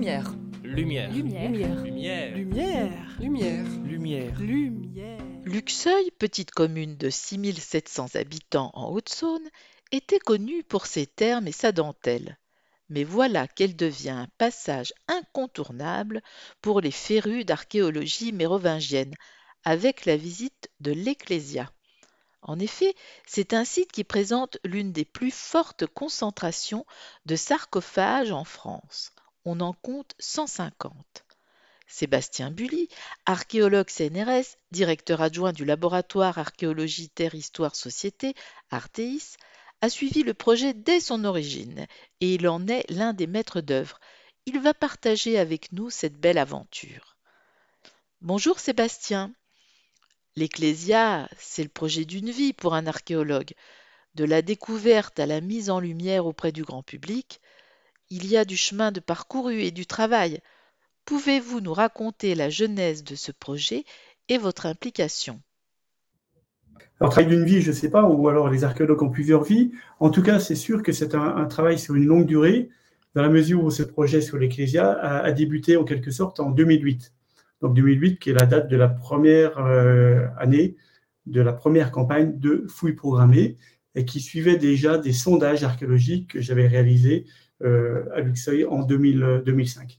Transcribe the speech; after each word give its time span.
Lumière. 0.00 0.32
Lumière. 0.64 1.12
Lumière. 1.12 1.50
Lumière. 1.50 2.34
Lumière. 2.34 3.18
Lumière. 3.20 3.66
Lumière. 3.84 4.40
Lumière. 4.40 5.18
Luxeuil, 5.44 6.10
petite 6.12 6.52
commune 6.52 6.96
de 6.96 7.10
6700 7.10 8.14
habitants 8.14 8.70
en 8.72 8.90
Haute-Saône, 8.92 9.46
était 9.92 10.18
connue 10.18 10.62
pour 10.62 10.86
ses 10.86 11.06
thermes 11.06 11.48
et 11.48 11.52
sa 11.52 11.72
dentelle. 11.72 12.38
Mais 12.88 13.04
voilà 13.04 13.46
qu'elle 13.46 13.76
devient 13.76 14.08
un 14.08 14.28
passage 14.38 14.94
incontournable 15.06 16.22
pour 16.62 16.80
les 16.80 16.92
férus 16.92 17.44
d'archéologie 17.44 18.32
mérovingienne, 18.32 19.12
avec 19.64 20.06
la 20.06 20.16
visite 20.16 20.70
de 20.80 20.92
l'Ecclésia. 20.92 21.70
En 22.40 22.58
effet, 22.58 22.94
c'est 23.26 23.52
un 23.52 23.66
site 23.66 23.92
qui 23.92 24.04
présente 24.04 24.56
l'une 24.64 24.92
des 24.92 25.04
plus 25.04 25.30
fortes 25.30 25.84
concentrations 25.86 26.86
de 27.26 27.36
sarcophages 27.36 28.32
en 28.32 28.44
France. 28.44 29.12
On 29.44 29.60
en 29.60 29.72
compte 29.72 30.14
150. 30.18 31.24
Sébastien 31.86 32.50
Bully, 32.50 32.88
archéologue 33.26 33.88
CNRS, 33.88 34.56
directeur 34.70 35.22
adjoint 35.22 35.52
du 35.52 35.64
laboratoire 35.64 36.38
archéologie 36.38 37.08
Terre 37.08 37.34
Histoire 37.34 37.74
Société, 37.74 38.34
Arteis, 38.70 39.36
a 39.80 39.88
suivi 39.88 40.22
le 40.22 40.34
projet 40.34 40.74
dès 40.74 41.00
son 41.00 41.24
origine 41.24 41.86
et 42.20 42.34
il 42.34 42.46
en 42.48 42.68
est 42.68 42.84
l'un 42.90 43.12
des 43.12 43.26
maîtres 43.26 43.60
d'œuvre. 43.60 43.98
Il 44.46 44.60
va 44.60 44.74
partager 44.74 45.38
avec 45.38 45.72
nous 45.72 45.90
cette 45.90 46.18
belle 46.20 46.38
aventure. 46.38 47.16
Bonjour 48.20 48.60
Sébastien. 48.60 49.32
L'Ecclésia, 50.36 51.28
c'est 51.38 51.62
le 51.62 51.70
projet 51.70 52.04
d'une 52.04 52.30
vie 52.30 52.52
pour 52.52 52.74
un 52.74 52.86
archéologue. 52.86 53.52
De 54.14 54.24
la 54.24 54.42
découverte 54.42 55.18
à 55.18 55.26
la 55.26 55.40
mise 55.40 55.70
en 55.70 55.80
lumière 55.80 56.26
auprès 56.26 56.52
du 56.52 56.62
grand 56.62 56.82
public, 56.82 57.40
il 58.10 58.26
y 58.26 58.36
a 58.36 58.44
du 58.44 58.56
chemin 58.56 58.92
de 58.92 59.00
parcouru 59.00 59.60
et 59.60 59.70
du 59.70 59.86
travail. 59.86 60.40
Pouvez-vous 61.04 61.60
nous 61.60 61.72
raconter 61.72 62.34
la 62.34 62.50
genèse 62.50 63.04
de 63.04 63.14
ce 63.14 63.32
projet 63.32 63.84
et 64.28 64.36
votre 64.36 64.66
implication? 64.66 65.40
Alors, 67.00 67.12
travail 67.12 67.30
d'une 67.30 67.44
vie, 67.44 67.62
je 67.62 67.70
ne 67.70 67.74
sais 67.74 67.88
pas, 67.88 68.04
ou 68.04 68.28
alors 68.28 68.50
les 68.50 68.64
archéologues 68.64 69.02
ont 69.02 69.10
plusieurs 69.10 69.42
vies. 69.42 69.72
En 70.00 70.10
tout 70.10 70.22
cas, 70.22 70.38
c'est 70.38 70.54
sûr 70.54 70.82
que 70.82 70.92
c'est 70.92 71.14
un, 71.14 71.46
travail 71.46 71.78
sur 71.78 71.94
une 71.94 72.04
longue 72.04 72.26
durée, 72.26 72.68
dans 73.14 73.22
la 73.22 73.30
mesure 73.30 73.64
où 73.64 73.70
ce 73.70 73.82
projet 73.82 74.20
sur 74.20 74.36
l'Ecclésia 74.36 74.90
a, 74.90 75.32
débuté 75.32 75.76
en 75.76 75.84
quelque 75.84 76.10
sorte 76.10 76.40
en 76.40 76.50
2008. 76.50 77.12
Donc 77.62 77.74
2008, 77.74 78.18
qui 78.18 78.30
est 78.30 78.34
la 78.34 78.46
date 78.46 78.68
de 78.68 78.76
la 78.76 78.88
première 78.88 79.58
euh, 79.58 80.26
année, 80.38 80.76
de 81.26 81.40
la 81.40 81.52
première 81.52 81.90
campagne 81.90 82.38
de 82.38 82.66
fouilles 82.68 82.94
programmées, 82.94 83.56
et 83.94 84.04
qui 84.04 84.20
suivait 84.20 84.56
déjà 84.56 84.98
des 84.98 85.12
sondages 85.12 85.64
archéologiques 85.64 86.32
que 86.32 86.40
j'avais 86.40 86.68
réalisés 86.68 87.26
à 87.62 88.20
Luxeuil 88.20 88.64
en 88.64 88.82
2000, 88.82 89.42
2005. 89.44 89.98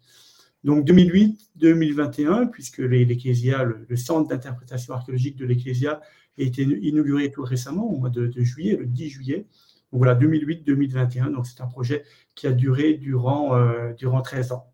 Donc 0.64 0.86
2008-2021, 0.88 2.50
puisque 2.50 2.80
l'Ecclésia, 2.80 3.64
le, 3.64 3.96
centre 3.96 4.30
d'interprétation 4.30 4.94
archéologique 4.94 5.36
de 5.38 5.46
l'Ecclésia, 5.46 6.02
a 6.40 6.42
été 6.42 6.62
inauguré 6.62 7.32
tout 7.32 7.44
récemment, 7.44 7.90
au 7.90 7.98
mois 7.98 8.10
de, 8.10 8.32
juillet, 8.42 8.78
le 8.78 8.86
10 8.86 9.10
juillet. 9.10 9.48
Donc 9.92 10.04
voilà, 10.04 10.16
2008-2021. 10.16 11.34
Donc 11.34 11.48
c'est 11.48 11.62
un 11.62 11.68
projet 11.68 12.04
qui 12.36 12.48
a 12.48 12.52
duré 12.52 12.94
durant, 12.94 13.56
euh, 13.56 13.94
durant 13.94 14.22
13 14.22 14.52
ans. 14.52 14.68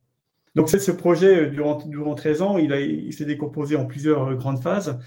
Donc 0.55 0.69
ce 0.69 0.91
projet, 0.91 1.49
durant, 1.49 1.77
durant 1.85 2.15
13 2.15 2.41
ans, 2.41 2.57
il, 2.57 2.71
il 2.71 3.13
s'est 3.13 3.25
décomposé 3.25 3.75
en 3.75 3.85
plusieurs 3.85 4.35
grandes 4.35 4.61
phases. 4.61 4.99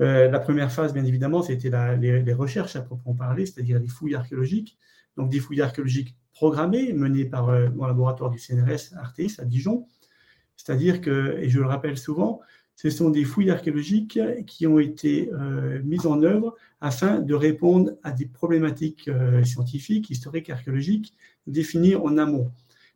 Euh, 0.00 0.30
la 0.30 0.40
première 0.40 0.72
phase, 0.72 0.94
bien 0.94 1.04
évidemment, 1.04 1.42
c'était 1.42 1.70
les, 1.98 2.22
les, 2.22 2.32
recherches 2.32 2.76
à 2.76 2.82
proprement 2.82 3.14
parler, 3.14 3.44
c'est-à-dire 3.44 3.78
les 3.78 3.88
fouilles 3.88 4.14
archéologiques. 4.14 4.78
Donc 5.16 5.28
des 5.28 5.40
fouilles 5.40 5.60
archéologiques 5.60 6.16
programmées, 6.32 6.92
menées 6.92 7.24
par 7.24 7.48
euh, 7.48 7.68
mon 7.74 7.86
laboratoire 7.86 8.30
du 8.30 8.38
CNRS 8.38 8.94
Artis 8.96 9.36
à 9.38 9.44
Dijon. 9.44 9.86
C'est-à-dire 10.56 11.00
que, 11.00 11.38
et 11.38 11.48
je 11.48 11.60
le 11.60 11.66
rappelle 11.66 11.98
souvent, 11.98 12.40
ce 12.74 12.90
sont 12.90 13.10
des 13.10 13.24
fouilles 13.24 13.50
archéologiques 13.50 14.18
qui 14.46 14.66
ont 14.66 14.78
été 14.78 15.30
euh, 15.32 15.80
mises 15.84 16.06
en 16.06 16.22
œuvre 16.22 16.56
afin 16.80 17.20
de 17.20 17.34
répondre 17.34 17.92
à 18.02 18.12
des 18.12 18.26
problématiques 18.26 19.08
euh, 19.08 19.44
scientifiques, 19.44 20.10
historiques, 20.10 20.50
archéologiques 20.50 21.14
définies 21.46 21.96
en 21.96 22.16
amont. 22.18 22.50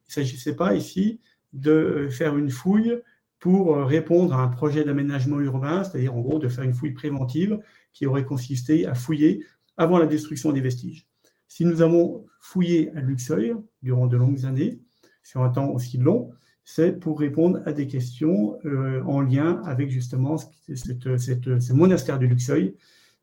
Il 0.08 0.10
ne 0.10 0.12
s'agissait 0.12 0.56
pas 0.56 0.74
ici 0.74 1.20
de 1.52 2.08
faire 2.10 2.36
une 2.36 2.50
fouille 2.50 3.00
pour 3.38 3.76
répondre 3.76 4.34
à 4.34 4.42
un 4.42 4.48
projet 4.48 4.82
d'aménagement 4.82 5.40
urbain, 5.40 5.84
c'est-à-dire 5.84 6.14
en 6.14 6.20
gros 6.20 6.38
de 6.38 6.48
faire 6.48 6.64
une 6.64 6.74
fouille 6.74 6.92
préventive 6.92 7.60
qui 7.92 8.06
aurait 8.06 8.24
consisté 8.24 8.86
à 8.86 8.94
fouiller 8.94 9.44
avant 9.76 9.98
la 9.98 10.06
destruction 10.06 10.52
des 10.52 10.60
vestiges. 10.60 11.06
Si 11.48 11.64
nous 11.64 11.82
avons 11.82 12.26
fouillé 12.40 12.92
à 12.96 13.00
Luxeuil 13.00 13.54
durant 13.82 14.06
de 14.06 14.16
longues 14.16 14.44
années, 14.44 14.80
sur 15.22 15.42
un 15.42 15.50
temps 15.50 15.68
aussi 15.70 15.98
long, 15.98 16.30
c'est 16.64 16.92
pour 16.98 17.20
répondre 17.20 17.60
à 17.64 17.72
des 17.72 17.86
questions 17.86 18.58
euh, 18.64 19.02
en 19.04 19.20
lien 19.20 19.62
avec 19.64 19.90
justement 19.90 20.36
ce 20.38 21.72
monastère 21.72 22.18
de 22.18 22.26
Luxeuil, 22.26 22.74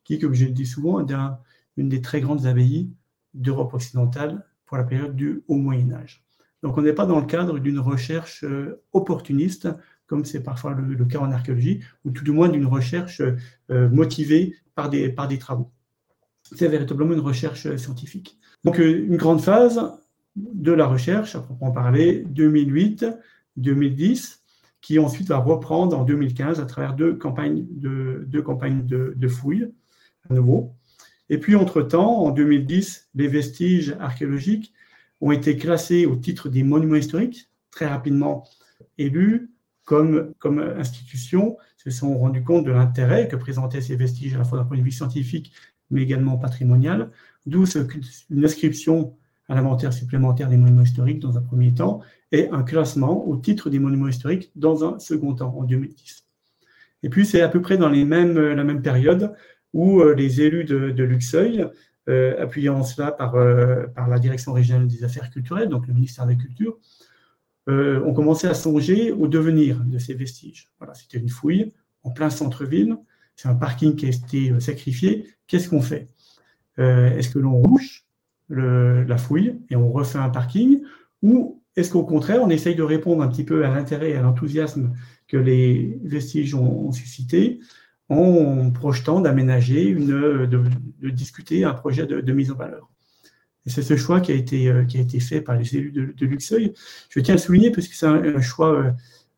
qui, 0.04 0.20
comme 0.20 0.34
je 0.34 0.46
le 0.46 0.52
dis 0.52 0.66
souvent, 0.66 1.06
est 1.06 1.14
un, 1.14 1.40
une 1.78 1.90
des 1.90 2.02
très 2.02 2.22
grandes 2.22 2.46
abbayes 2.46 2.90
d'Europe 3.34 3.74
occidentale 3.74 4.46
pour 4.66 4.78
la 4.78 4.84
période 4.84 5.16
du 5.16 5.44
Haut 5.48 5.58
Moyen 5.58 5.92
Âge. 5.92 6.24
Donc 6.62 6.78
on 6.78 6.82
n'est 6.82 6.94
pas 6.94 7.06
dans 7.06 7.20
le 7.20 7.26
cadre 7.26 7.60
d'une 7.60 7.80
recherche 7.80 8.46
euh, 8.46 8.82
opportuniste, 8.94 9.68
comme 10.08 10.24
c'est 10.24 10.42
parfois 10.44 10.74
le, 10.74 11.06
cas 11.06 11.20
en 11.20 11.32
archéologie, 11.32 11.84
ou 12.06 12.12
tout 12.12 12.24
du 12.24 12.32
moins 12.32 12.48
d'une 12.48 12.66
recherche 12.66 13.22
euh, 13.70 13.90
motivée 13.90 14.56
par 14.76 14.90
des 14.90 15.40
travaux. 15.40 15.72
C'est 16.56 16.68
véritablement 16.68 17.14
une 17.14 17.20
recherche 17.20 17.76
scientifique. 17.76 18.40
Donc 18.64 18.78
une 18.78 19.18
grande 19.18 19.42
phase 19.42 19.82
de 20.36 20.72
la 20.72 20.88
recherche, 20.88 21.36
à 21.36 21.40
proprement 21.40 21.72
parler, 21.72 22.26
2008-2010, 22.34 24.40
qui 24.82 25.00
ensuite 25.00 25.30
va 25.30 25.38
reprendre 25.38 25.98
en 25.98 26.04
2015 26.04 26.60
à 26.60 26.66
travers 26.66 26.94
deux 26.94 27.16
campagnes 27.16 27.66
de, 27.70 28.26
deux 28.28 28.42
campagnes 28.42 28.86
de, 28.86 29.14
de 29.16 29.28
fouilles 29.28 29.72
à 30.30 30.34
nouveau. 30.34 30.74
Et 31.30 31.38
puis, 31.38 31.56
entre-temps, 31.56 32.24
en 32.24 32.32
2010, 32.32 33.10
les 33.16 33.28
vestiges 33.28 33.96
archéologiques 34.00 34.74
ont 35.22 35.32
été 35.32 35.56
classés 35.56 36.06
au 36.06 36.16
titre 36.16 36.50
des 36.50 36.64
monuments 36.64 36.96
historiques, 36.96 37.50
très 37.72 37.88
rapidement 37.88 38.44
élus 38.98 39.53
comme, 39.84 40.34
institution, 40.78 41.58
se 41.78 41.90
sont 41.90 42.18
rendus 42.18 42.44
compte 42.44 42.66
de 42.66 42.72
l'intérêt 42.72 43.28
que 43.28 43.36
présentaient 43.36 43.82
ces 43.82 43.96
vestiges 43.96 44.36
à 44.36 44.38
la 44.38 44.44
fois 44.44 44.58
d'un 44.58 44.66
point 44.66 44.78
de 44.78 44.84
vue 44.84 44.92
scientifique, 44.92 45.54
mais 45.90 46.02
également 46.02 46.38
patrimonial, 46.38 47.12
d'où 47.46 47.66
une 48.30 48.46
inscription 48.46 49.16
à 49.50 49.56
l'inventaire 49.56 49.92
supplémentaire 49.92 50.48
des 50.48 50.58
monuments 50.58 50.84
historiques 50.84 51.20
dans 51.20 51.38
un 51.38 51.42
premier 51.42 51.74
temps 51.74 52.02
et 52.32 52.50
un 52.50 52.64
classement 52.64 53.28
au 53.28 53.36
titre 53.36 53.70
des 53.70 53.80
monuments 53.80 54.08
historiques 54.08 54.52
dans 54.56 54.86
un 54.86 55.00
second 55.00 55.34
temps, 55.34 55.54
en 55.58 55.64
2010. 55.64 56.26
Et 57.04 57.10
puis, 57.10 57.26
c'est 57.26 57.42
à 57.42 57.50
peu 57.50 57.62
près 57.62 57.78
dans 57.78 57.90
mêmes, 57.90 58.40
la 58.40 58.64
même 58.64 58.82
période 58.82 59.34
où 59.74 60.02
euh, 60.02 60.14
les 60.14 60.42
élus 60.42 60.64
de, 60.64 60.92
de 60.92 61.04
Luxeuil, 61.04 61.68
euh, 62.10 62.42
appuyant 62.42 62.84
cela 62.84 63.12
par, 63.12 63.36
euh, 63.36 63.88
par 63.88 64.08
la 64.08 64.20
Direction 64.20 64.54
régionale 64.54 64.88
des 64.88 65.04
affaires 65.04 65.30
culturelles, 65.30 65.70
donc 65.70 65.88
le 65.88 65.94
ministère 65.94 66.26
de 66.26 66.32
la 66.32 66.38
Culture, 66.38 66.78
euh, 67.70 68.04
ont 68.04 68.14
commencé 68.14 68.48
à 68.48 68.54
songer 68.54 69.12
au 69.12 69.28
devenir 69.28 69.80
de 69.86 69.98
ces 69.98 70.14
vestiges. 70.14 70.70
Voilà, 70.80 70.94
c'était 70.94 71.18
une 71.18 71.30
fouille 71.30 71.74
en 72.04 72.12
plein 72.12 72.30
centre-ville, 72.30 72.98
c'est 73.36 73.48
un 73.48 73.56
parking 73.56 73.96
qui 73.96 74.06
a 74.06 74.10
été 74.10 74.60
sacrifié. 74.60 75.28
Qu'est-ce 75.48 75.70
qu'on 75.70 75.82
fait? 75.82 76.08
Euh, 76.80 77.16
Est-ce 77.18 77.30
que 77.30 77.40
l'on 77.40 77.56
rouche 77.56 78.06
la 78.50 79.18
fouille 79.18 79.62
et 79.70 79.76
on 79.76 79.92
refait 79.92 80.20
un 80.20 80.30
parking? 80.30 80.82
Ou 81.22 81.62
est-ce 81.76 81.92
qu'au 81.92 82.04
contraire, 82.04 82.42
on 82.44 82.50
essaye 82.50 82.76
de 82.76 82.84
répondre 82.84 83.24
un 83.24 83.28
petit 83.30 83.46
peu 83.46 83.66
à 83.66 83.70
l'intérêt 83.74 84.12
et 84.12 84.16
à 84.16 84.22
l'enthousiasme 84.22 84.94
que 85.28 85.38
les 85.38 85.98
vestiges 86.04 86.54
ont, 86.54 86.92
suscité 86.92 87.60
en 88.10 88.70
projetant 88.70 89.22
d'aménager, 89.22 89.88
une, 89.88 90.08
de, 90.08 90.46
de, 91.00 91.10
discuter 91.10 91.64
un 91.64 91.74
projet 91.74 92.06
de 92.06 92.32
mise 92.34 92.52
en 92.52 92.56
valeur? 92.56 92.93
Et 93.66 93.70
c'est 93.70 93.82
ce 93.82 93.96
choix 93.96 94.20
qui 94.20 94.32
a 94.32 94.36
été, 94.36 94.68
euh, 94.68 94.84
qui 94.84 94.98
a 94.98 95.02
été 95.02 95.20
fait 95.20 95.42
par 95.42 95.56
les 95.56 95.76
élus 95.76 95.92
de, 95.92 96.26
Luxeuil. 96.26 96.74
Je 97.10 97.20
tiens 97.20 97.36
à 97.36 97.38
le 97.38 97.42
souligner 97.42 97.72
parce 97.72 97.88
que 97.88 97.96
c'est 97.96 98.06
un, 98.06 98.42
choix 98.42 98.74
euh, 98.74 98.92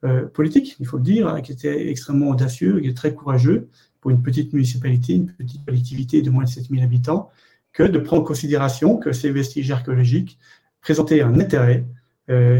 euh, 0.04 0.26
politique, 0.26 0.76
il 0.80 0.86
faut 0.86 0.98
le 0.98 1.04
dire, 1.04 1.28
hein, 1.28 1.42
qui 1.42 1.52
était 1.52 1.90
extrêmement 1.90 2.30
audacieux, 2.30 2.84
est 2.86 2.96
très 2.96 3.14
courageux 3.14 3.70
pour 4.02 4.12
une 4.12 4.22
petite 4.22 4.54
municipalité, 4.54 5.14
une 5.14 5.28
petite 5.32 5.64
collectivité 5.66 6.22
de 6.22 6.30
moins 6.30 6.44
de 6.44 6.50
7000 6.50 6.84
habitants, 6.84 7.30
que 7.74 7.84
de 7.84 8.00
prendre 8.00 8.24
en 8.24 8.26
considération 8.26 8.98
que 8.98 9.12
ces 9.12 9.32
vestiges 9.32 9.72
archéologiques 9.72 10.40
présentaient 10.82 11.22
un 11.22 11.40
intérêt 11.40 11.86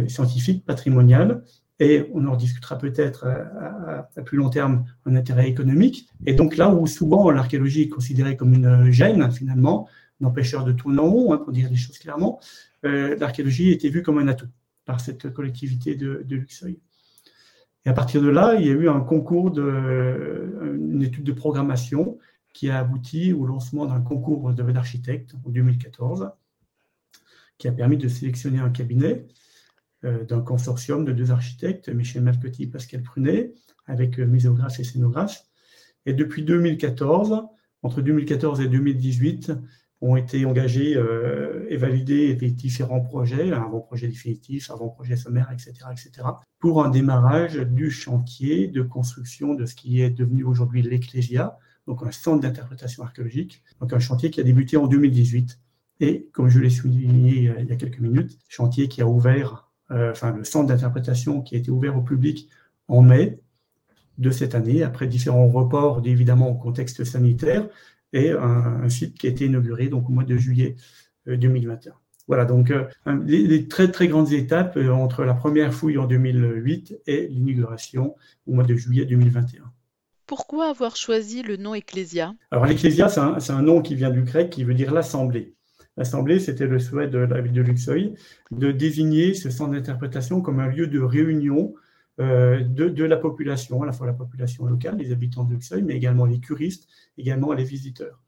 scientifique, 0.08 0.64
patrimonial, 0.66 1.44
et 1.80 2.08
on 2.14 2.26
en 2.28 2.36
discutera 2.36 2.78
peut-être 2.78 3.26
à, 3.26 4.08
à, 4.16 4.22
plus 4.22 4.38
long 4.38 4.50
terme 4.50 4.86
un 5.06 5.16
intérêt 5.16 5.50
économique. 5.50 6.08
Et 6.26 6.34
donc 6.34 6.58
là 6.58 6.70
où 6.70 6.86
souvent 6.86 7.32
l'archéologie 7.32 7.84
est 7.84 7.90
considérée 7.90 8.38
comme 8.38 8.54
une 8.54 8.92
gêne, 8.92 9.30
finalement, 9.32 9.88
un 10.22 10.26
empêcheur 10.26 10.64
de 10.64 10.72
tourner 10.72 11.00
en 11.00 11.10
rond, 11.10 11.34
hein, 11.34 11.38
pour 11.38 11.52
dire 11.52 11.70
les 11.70 11.76
choses 11.76 11.98
clairement, 11.98 12.40
euh, 12.86 13.16
l'archéologie 13.20 13.72
était 13.72 13.90
vue 13.90 14.04
comme 14.04 14.18
un 14.18 14.28
atout 14.28 14.48
par 14.86 15.00
cette 15.00 15.34
collectivité 15.34 15.96
de, 15.96 16.24
de 16.26 16.36
Luxeuil. 16.36 16.80
Et 17.86 17.90
à 17.90 17.94
partir 17.94 18.22
de 18.22 18.30
là, 18.30 18.56
il 18.56 18.66
y 18.66 18.70
a 18.70 18.74
eu 18.74 18.90
un 18.90 19.02
concours, 19.02 19.52
de, 19.52 20.76
une 20.76 21.04
étude 21.04 21.24
de 21.24 21.32
programmation 21.32 22.18
qui 22.54 22.70
a 22.70 22.80
abouti 22.80 23.34
au 23.34 23.46
lancement 23.46 23.86
d'un 23.86 24.02
concours 24.02 24.52
d'architectes 24.54 25.36
en 25.46 25.50
2014, 25.50 26.32
qui 27.58 27.68
a 27.68 27.72
permis 27.72 27.98
de 27.98 28.08
sélectionner 28.08 28.60
un 28.60 28.70
cabinet 28.70 29.28
d'un 30.04 30.42
consortium 30.42 31.04
de 31.04 31.12
deux 31.12 31.32
architectes, 31.32 31.90
Michel 31.90 32.24
Malcotti 32.24 32.64
et 32.64 32.68
Pascal 32.68 33.02
Prunet, 33.02 33.54
avec 33.88 34.20
misographe 34.20 34.80
et 34.80 34.84
scénographe. 34.84 35.46
Et 36.06 36.14
depuis 36.14 36.44
2014, 36.44 37.44
entre 37.84 38.02
2014 38.02 38.62
et 38.62 38.68
2018, 38.68 39.52
ont 40.06 40.16
été 40.16 40.46
engagés 40.46 40.96
euh, 40.96 41.66
et 41.70 41.78
validés 41.78 42.36
des 42.36 42.52
différents 42.52 43.02
projets, 43.02 43.52
un 43.52 43.64
avant-projet 43.64 44.08
définitif, 44.08 44.70
avant-projet 44.70 45.16
sommaire, 45.16 45.50
etc., 45.52 45.74
etc., 45.92 46.28
pour 46.60 46.84
un 46.84 46.90
démarrage 46.90 47.56
du 47.56 47.90
chantier 47.90 48.68
de 48.68 48.82
construction 48.82 49.56
de 49.56 49.66
ce 49.66 49.76
qui 49.76 50.02
est 50.02 50.12
devenu 50.12 50.44
aujourd'hui 50.44 50.82
l'Ecclésia, 50.82 51.58
donc 51.88 52.04
un 52.06 52.12
centre 52.12 52.42
d'interprétation 52.42 53.04
archéologique, 53.04 53.64
donc 53.80 53.94
un 53.94 54.00
chantier 54.00 54.30
qui 54.30 54.40
a 54.40 54.44
débuté 54.44 54.78
en 54.78 54.88
2018. 54.88 55.60
Et 56.02 56.28
comme 56.34 56.50
je 56.50 56.60
l'ai 56.60 56.70
souligné 56.70 57.52
il 57.60 57.68
y 57.68 57.72
a 57.72 57.76
quelques 57.76 58.00
minutes, 58.00 58.38
chantier 58.48 58.88
qui 58.88 59.02
a 59.02 59.08
ouvert, 59.08 59.72
euh, 59.92 60.12
enfin 60.12 60.36
le 60.36 60.44
centre 60.44 60.68
d'interprétation 60.68 61.42
qui 61.42 61.56
a 61.56 61.58
été 61.58 61.72
ouvert 61.72 61.98
au 61.98 62.02
public 62.02 62.50
en 62.88 63.02
mai 63.02 63.40
de 64.18 64.30
cette 64.30 64.56
année, 64.56 64.84
après 64.84 65.08
différents 65.08 65.48
reports, 65.48 66.02
évidemment, 66.06 66.50
au 66.50 66.56
contexte 66.56 67.04
sanitaire, 67.04 67.68
et 68.14 68.32
un, 68.32 68.88
site 68.90 69.18
qui 69.18 69.28
a 69.28 69.30
été 69.30 69.46
inauguré 69.46 69.88
donc, 69.88 70.10
au 70.10 70.14
mois 70.14 70.24
de 70.24 70.38
juillet 70.38 70.76
2021. 71.28 71.92
Euh, 71.92 71.96
voilà, 72.28 72.46
donc 72.46 72.72
euh, 72.72 72.86
des 73.24 73.68
très 73.68 73.92
très 73.92 74.08
grandes 74.08 74.32
étapes 74.32 74.78
euh, 74.78 74.92
entre 74.92 75.24
la 75.24 75.36
première 75.36 75.74
fouille 75.74 75.98
en 75.98 76.06
2008 76.06 77.02
et 77.06 77.28
l'inauguration 77.28 78.16
au 78.48 78.54
mois 78.54 78.64
de 78.64 78.76
juillet 78.76 79.06
2021. 79.06 79.64
Pourquoi 80.26 80.70
avoir 80.70 80.96
choisi 80.96 81.44
le 81.44 81.56
nom 81.56 81.76
Ecclésia 81.76 82.34
Alors 82.50 82.66
l'Ecclésia, 82.66 83.10
c'est 83.10 83.20
un, 83.20 83.38
un, 83.50 83.62
nom 83.62 83.84
qui 83.84 83.94
vient 83.94 84.10
du 84.10 84.24
grec 84.24 84.50
qui 84.50 84.64
veut 84.64 84.74
dire 84.74 84.92
l'assemblée. 84.92 85.54
L'assemblée, 85.98 86.40
c'était 86.40 86.66
le 86.66 86.80
souhait 86.80 87.08
de 87.08 87.20
la 87.20 87.42
ville 87.42 87.54
de 87.54 87.62
Luxeuil 87.62 88.16
de 88.50 88.72
désigner 88.72 89.36
ce 89.36 89.52
centre 89.52 89.74
d'interprétation 89.74 90.42
comme 90.42 90.60
un 90.60 90.68
lieu 90.68 90.88
de 90.88 91.00
réunion 91.00 91.76
euh, 92.20 92.62
de, 92.64 93.04
la 93.04 93.18
population, 93.18 93.84
à 93.84 93.86
la 93.86 93.92
fois 93.92 94.08
la 94.08 94.14
population 94.14 94.66
locale, 94.66 94.98
les 94.98 95.12
habitants 95.12 95.44
de 95.44 95.54
Luxeuil, 95.54 95.84
mais 95.84 95.96
également 95.96 96.26
les 96.26 96.40
curistes, 96.40 96.88
également 97.18 97.52
les 97.54 97.64
visiteurs. 97.66 98.22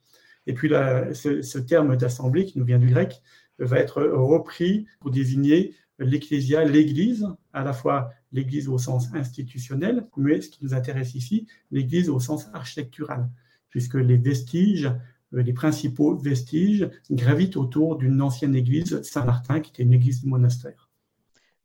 Et 0.45 0.53
puis 0.53 0.69
ce, 0.69 1.57
terme 1.57 1.97
d'assemblée 1.97 2.45
qui 2.45 2.57
nous 2.59 2.65
vient 2.65 2.79
du 2.79 2.87
grec 2.87 3.21
va 3.59 3.79
être 3.79 4.01
repris 4.03 4.85
pour 4.99 5.11
désigner 5.11 5.73
l'ecclésia, 5.99 6.63
l'église, 6.63 7.27
à 7.53 7.63
la 7.63 7.73
fois 7.73 8.11
l'église 8.31 8.67
au 8.67 8.77
sens 8.77 9.13
institutionnel, 9.13 10.07
mais 10.17 10.41
ce 10.41 10.49
qui 10.49 10.63
nous 10.63 10.73
intéresse 10.73 11.15
ici, 11.15 11.47
l'église 11.71 12.09
au 12.09 12.19
sens 12.19 12.47
architectural, 12.53 13.29
puisque 13.69 13.95
les 13.95 14.17
vestiges, 14.17 14.91
euh, 15.33 15.41
les 15.41 15.53
principaux 15.53 16.15
vestiges 16.15 16.89
gravitent 17.09 17.57
autour 17.57 17.97
d'une 17.97 18.21
ancienne 18.21 18.55
église 18.55 19.01
Saint-Martin, 19.01 19.59
qui 19.59 19.71
était 19.71 19.83
une 19.83 19.93
église 19.93 20.21
du 20.21 20.27
monastère. 20.27 20.89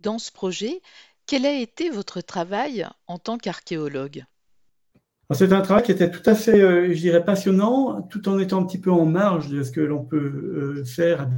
Dans 0.00 0.18
ce 0.18 0.32
projet, 0.32 0.80
quel 1.26 1.46
a 1.46 1.52
été 1.52 1.90
votre 1.90 2.20
travail 2.20 2.86
en 3.06 3.18
tant 3.18 3.38
qu'archéologue? 3.38 4.24
C'est 5.34 5.52
un 5.52 5.62
travail 5.62 5.82
qui 5.82 5.92
était 5.92 6.10
tout 6.10 6.28
à 6.28 6.34
fait, 6.34 6.60
euh, 6.60 6.92
je 6.92 6.98
dirais, 6.98 7.24
passionnant, 7.24 8.02
tout 8.02 8.28
en 8.28 8.38
étant 8.38 8.60
un 8.60 8.66
petit 8.66 8.78
peu 8.78 8.90
en 8.90 9.06
marge 9.06 9.48
de 9.48 9.62
ce 9.62 9.70
que 9.70 9.80
l'on 9.80 10.04
peut 10.04 10.18
euh, 10.18 10.84
faire 10.84 11.28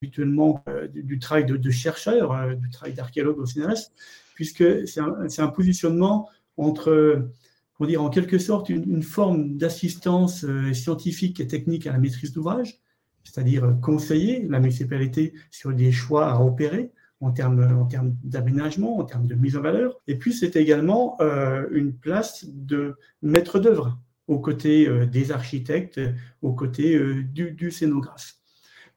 habituellement 0.00 0.64
euh, 0.68 0.88
du, 0.88 1.18
travail 1.18 1.44
de, 1.44 1.70
chercheur, 1.70 2.56
du 2.56 2.70
travail 2.70 2.94
d'archéologue 2.94 3.38
au 3.38 3.46
CNRS, 3.46 3.90
puisque 4.34 4.64
c'est 4.86 5.00
un, 5.00 5.48
positionnement 5.48 6.30
entre, 6.56 7.28
comment 7.76 7.88
dire, 7.88 8.02
en 8.02 8.08
quelque 8.08 8.38
sorte, 8.38 8.70
une, 8.70 8.90
une 8.90 9.02
forme 9.02 9.56
d'assistance 9.58 10.46
scientifique 10.72 11.40
et 11.40 11.46
technique 11.46 11.86
à 11.86 11.92
la 11.92 11.98
maîtrise 11.98 12.32
d'ouvrage, 12.32 12.80
c'est-à-dire 13.24 13.76
conseiller 13.82 14.46
la 14.48 14.60
municipalité 14.60 15.34
sur 15.50 15.72
des 15.72 15.92
choix 15.92 16.30
à 16.30 16.40
opérer, 16.40 16.90
en 17.20 17.32
termes, 17.32 17.78
en 17.78 17.86
termes 17.86 18.14
d'aménagement, 18.22 18.98
en 18.98 19.04
termes 19.04 19.26
de 19.26 19.34
mise 19.34 19.56
en 19.56 19.62
valeur. 19.62 20.00
Et 20.06 20.16
puis, 20.16 20.32
c'est 20.32 20.56
également 20.56 21.16
euh, 21.20 21.66
une 21.70 21.94
place 21.94 22.44
de 22.46 22.96
maître 23.22 23.58
d'œuvre 23.58 23.98
aux 24.28 24.38
côtés 24.38 24.88
euh, 24.88 25.06
des 25.06 25.32
architectes, 25.32 26.00
aux 26.42 26.52
côtés 26.52 26.96
euh, 26.96 27.22
du, 27.22 27.70
scénographe. 27.70 28.34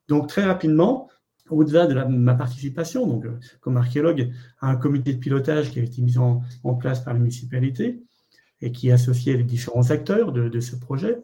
Donc, 0.07 0.27
très 0.27 0.43
rapidement, 0.43 1.09
au-delà 1.49 1.87
de 1.87 2.03
ma 2.03 2.35
participation, 2.35 3.07
donc 3.07 3.25
comme 3.61 3.77
archéologue, 3.77 4.31
à 4.59 4.69
un 4.69 4.75
comité 4.75 5.13
de 5.13 5.19
pilotage 5.19 5.71
qui 5.71 5.79
a 5.79 5.83
été 5.83 6.01
mis 6.01 6.17
en, 6.17 6.43
place 6.79 7.03
par 7.03 7.13
la 7.13 7.19
municipalité 7.19 8.03
et 8.61 8.71
qui 8.71 8.91
associait 8.91 9.35
les 9.35 9.43
différents 9.43 9.89
acteurs 9.89 10.31
de, 10.31 10.47
de 10.47 10.59
ce 10.59 10.75
projet, 10.75 11.17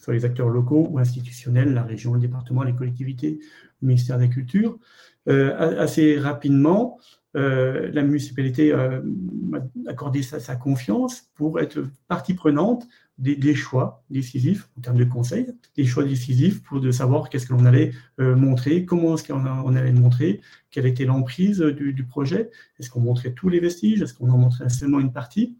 soit 0.00 0.14
les 0.14 0.24
acteurs 0.24 0.48
locaux 0.48 0.88
ou 0.90 0.98
institutionnels, 0.98 1.72
la 1.74 1.84
région, 1.84 2.14
le 2.14 2.20
département, 2.20 2.62
les 2.62 2.74
collectivités, 2.74 3.38
le 3.82 3.88
ministère 3.88 4.16
de 4.16 4.22
la 4.22 4.28
Culture, 4.28 4.78
assez 5.26 6.18
rapidement, 6.18 6.98
euh, 7.36 7.90
la 7.92 8.02
municipalité 8.02 8.72
euh, 8.72 9.00
m'a 9.04 9.60
accordé 9.86 10.22
sa, 10.22 10.56
confiance 10.56 11.28
pour 11.36 11.60
être 11.60 11.84
partie 12.08 12.34
prenante 12.34 12.88
des, 13.18 13.54
choix 13.54 14.02
décisifs 14.10 14.68
en 14.76 14.80
termes 14.80 14.96
de 14.96 15.04
conseils, 15.04 15.46
des 15.76 15.84
choix 15.84 16.02
décisifs 16.02 16.60
pour 16.62 16.80
de 16.80 16.90
savoir 16.90 17.28
qu'est-ce 17.28 17.46
que 17.46 17.52
l'on 17.52 17.66
allait 17.66 17.92
montrer, 18.18 18.84
comment 18.84 19.14
est-ce 19.14 19.24
qu'on 19.24 19.46
on 19.46 19.76
allait 19.76 19.92
montrer, 19.92 20.40
quelle 20.70 20.86
était 20.86 21.04
l'emprise 21.04 21.60
du, 21.60 22.04
projet, 22.04 22.50
est-ce 22.78 22.90
qu'on 22.90 23.00
montrait 23.00 23.32
tous 23.32 23.48
les 23.48 23.60
vestiges, 23.60 24.02
est-ce 24.02 24.14
qu'on 24.14 24.30
en 24.30 24.38
montrait 24.38 24.68
seulement 24.70 25.00
une 25.00 25.12
partie. 25.12 25.56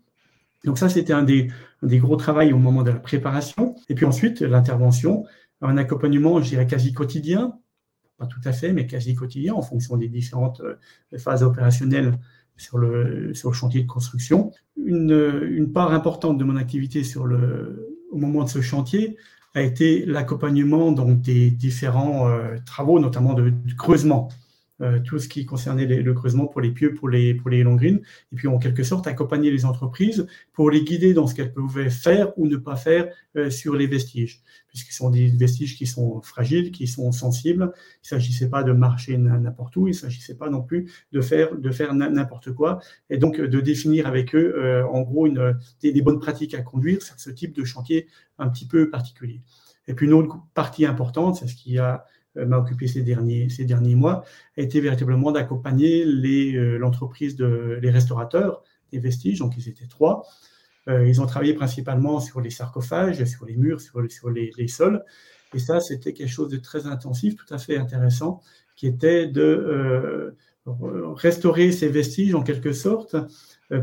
Donc 0.65 0.79
ça, 0.79 0.89
c'était 0.89 1.13
un 1.13 1.23
des, 1.23 1.49
un 1.83 1.87
des 1.87 1.99
gros 1.99 2.17
travaux 2.17 2.41
au 2.41 2.59
moment 2.59 2.83
de 2.83 2.91
la 2.91 2.99
préparation. 2.99 3.77
Et 3.89 3.95
puis 3.95 4.07
ensuite, 4.07 4.41
l'intervention, 4.41 5.25
un 5.61 5.77
accompagnement, 5.77 6.41
je 6.41 6.49
dirais, 6.49 6.67
quasi 6.67 6.95
quotidien, 6.95 7.60
pas 8.21 8.27
tout 8.27 8.45
à 8.45 8.53
fait, 8.53 8.73
mais 8.73 8.87
quasi 8.87 9.15
quotidien 9.15 9.55
en 9.55 9.63
fonction 9.63 9.97
des 9.97 10.09
différentes 10.09 10.61
euh, 10.61 11.19
phases 11.19 11.43
opérationnelles 11.43 12.13
sur 12.57 12.77
le, 12.79 13.33
sur 13.35 13.49
le 13.51 13.55
chantier 13.55 13.83
de 13.83 13.87
construction. 13.87 14.53
Une, 14.77 15.49
une 15.51 15.73
part 15.73 15.93
importante 15.93 16.37
de 16.37 16.45
mon 16.45 16.57
activité 16.57 17.03
sur 17.03 17.25
le, 17.27 17.41
au 18.13 18.19
moment 18.19 18.45
de 18.45 18.51
ce 18.51 18.61
chantier 18.61 19.17
a 19.55 19.63
été 19.63 20.05
l'accompagnement 20.05 20.93
des 20.93 21.51
différents 21.51 22.29
euh, 22.29 22.57
travaux, 22.67 23.01
notamment 23.01 23.35
de, 23.35 23.51
de 23.51 23.75
creusement. 23.77 24.29
Euh, 24.83 24.99
tout 24.99 25.19
ce 25.19 25.29
qui 25.29 25.45
concernait 25.45 25.85
le 25.85 26.15
creusement 26.15 26.47
pour 26.47 26.63
les 26.63 26.71
pieux, 26.71 26.95
pour 26.95 27.11
les, 27.11 27.35
pour 27.35 27.51
les 27.51 27.63
longrines, 27.63 28.01
et 28.33 28.37
puis 28.37 28.49
en 28.49 28.59
quelque 28.59 28.83
sorte 28.83 29.07
accompagner 29.07 29.51
les 29.51 29.67
entreprises 29.67 30.27
pour 30.55 30.71
les 30.71 30.83
guider 30.85 31.13
dans 31.13 31.27
ce 31.27 31.35
qu'elles 31.35 31.53
pouvaient 31.53 31.91
faire 31.91 32.33
ou 32.39 32.47
ne 32.47 32.57
pas 32.57 32.77
faire 32.77 33.13
euh, 33.37 33.51
sur 33.51 33.75
les 33.75 33.87
vestiges, 33.87 34.41
puisqu'ils 34.69 34.95
sont 34.95 35.11
des 35.11 35.27
vestiges 35.27 35.77
qui 35.77 35.85
sont 35.85 36.23
fragiles, 36.23 36.73
qui 36.73 36.87
sont 36.87 37.13
sensibles. 37.13 37.73
Il 37.75 38.05
ne 38.05 38.09
s'agissait 38.09 38.49
pas 38.49 38.63
de 38.63 38.73
marcher 38.73 39.19
n'importe 39.19 39.77
où, 39.77 39.87
il 39.87 39.91
ne 39.91 39.97
s'agissait 39.97 40.37
pas 40.37 40.49
non 40.49 40.63
plus 40.63 40.91
de 41.13 41.21
faire, 41.21 41.55
de 41.57 41.71
faire 41.71 41.93
n'importe 41.95 42.51
quoi, 42.53 42.81
et 43.11 43.19
donc 43.19 43.39
de 43.39 43.61
définir 43.61 44.07
avec 44.07 44.35
eux, 44.35 44.55
euh, 44.57 44.87
en 44.87 45.03
gros, 45.03 45.27
une, 45.27 45.59
des, 45.83 45.93
des 45.93 46.01
bonnes 46.01 46.21
pratiques 46.21 46.55
à 46.55 46.63
conduire 46.63 47.03
sur 47.03 47.21
ce 47.21 47.29
type 47.29 47.55
de 47.55 47.65
chantier 47.65 48.07
un 48.39 48.49
petit 48.49 48.67
peu 48.67 48.89
particulier. 48.89 49.43
Et 49.89 49.95
puis 49.95 50.07
une 50.07 50.15
autre 50.15 50.39
partie 50.55 50.87
importante, 50.87 51.37
c'est 51.37 51.49
ce 51.49 51.55
qui 51.55 51.79
a 51.79 52.07
m'a 52.37 52.59
occupé 52.59 52.87
ces 52.87 53.03
derniers, 53.03 53.49
ces 53.49 53.65
derniers 53.65 53.95
mois, 53.95 54.25
a 54.57 54.61
été 54.61 54.81
véritablement 54.81 55.33
d'accompagner 55.33 56.05
euh, 56.05 56.79
l'entreprise 56.79 57.37
de 57.37 57.79
les 57.83 57.91
restaurateurs 57.91 58.63
des 58.93 58.99
vestiges, 58.99 59.39
donc 59.41 59.55
ils 59.57 59.69
étaient 59.69 59.87
trois. 59.87 60.27
Euh, 60.89 61.07
ils 61.07 61.21
ont 61.21 61.27
travaillé 61.27 61.55
principalement 61.55 62.21
sur 62.21 62.41
les 62.41 62.51
sarcophages, 62.51 63.23
sur 63.25 63.45
les 63.47 63.57
murs, 63.57 63.81
sur, 63.81 64.01
sur 64.11 64.31
les, 64.31 64.69
sols. 64.69 65.05
Et 65.55 65.59
ça, 65.59 65.81
c'était 65.81 66.13
quelque 66.13 66.31
chose 66.31 66.49
de 66.49 66.57
très 66.57 66.87
intensif, 66.87 67.37
tout 67.37 67.53
à 67.53 67.59
fait 67.59 67.77
intéressant, 67.77 68.41
qui 68.77 68.87
était 68.87 69.27
de 69.27 70.35
restaurer 71.17 71.73
ces 71.73 71.89
vestiges 71.89 72.35
en 72.35 72.43
quelque 72.43 72.73
sorte 72.73 73.17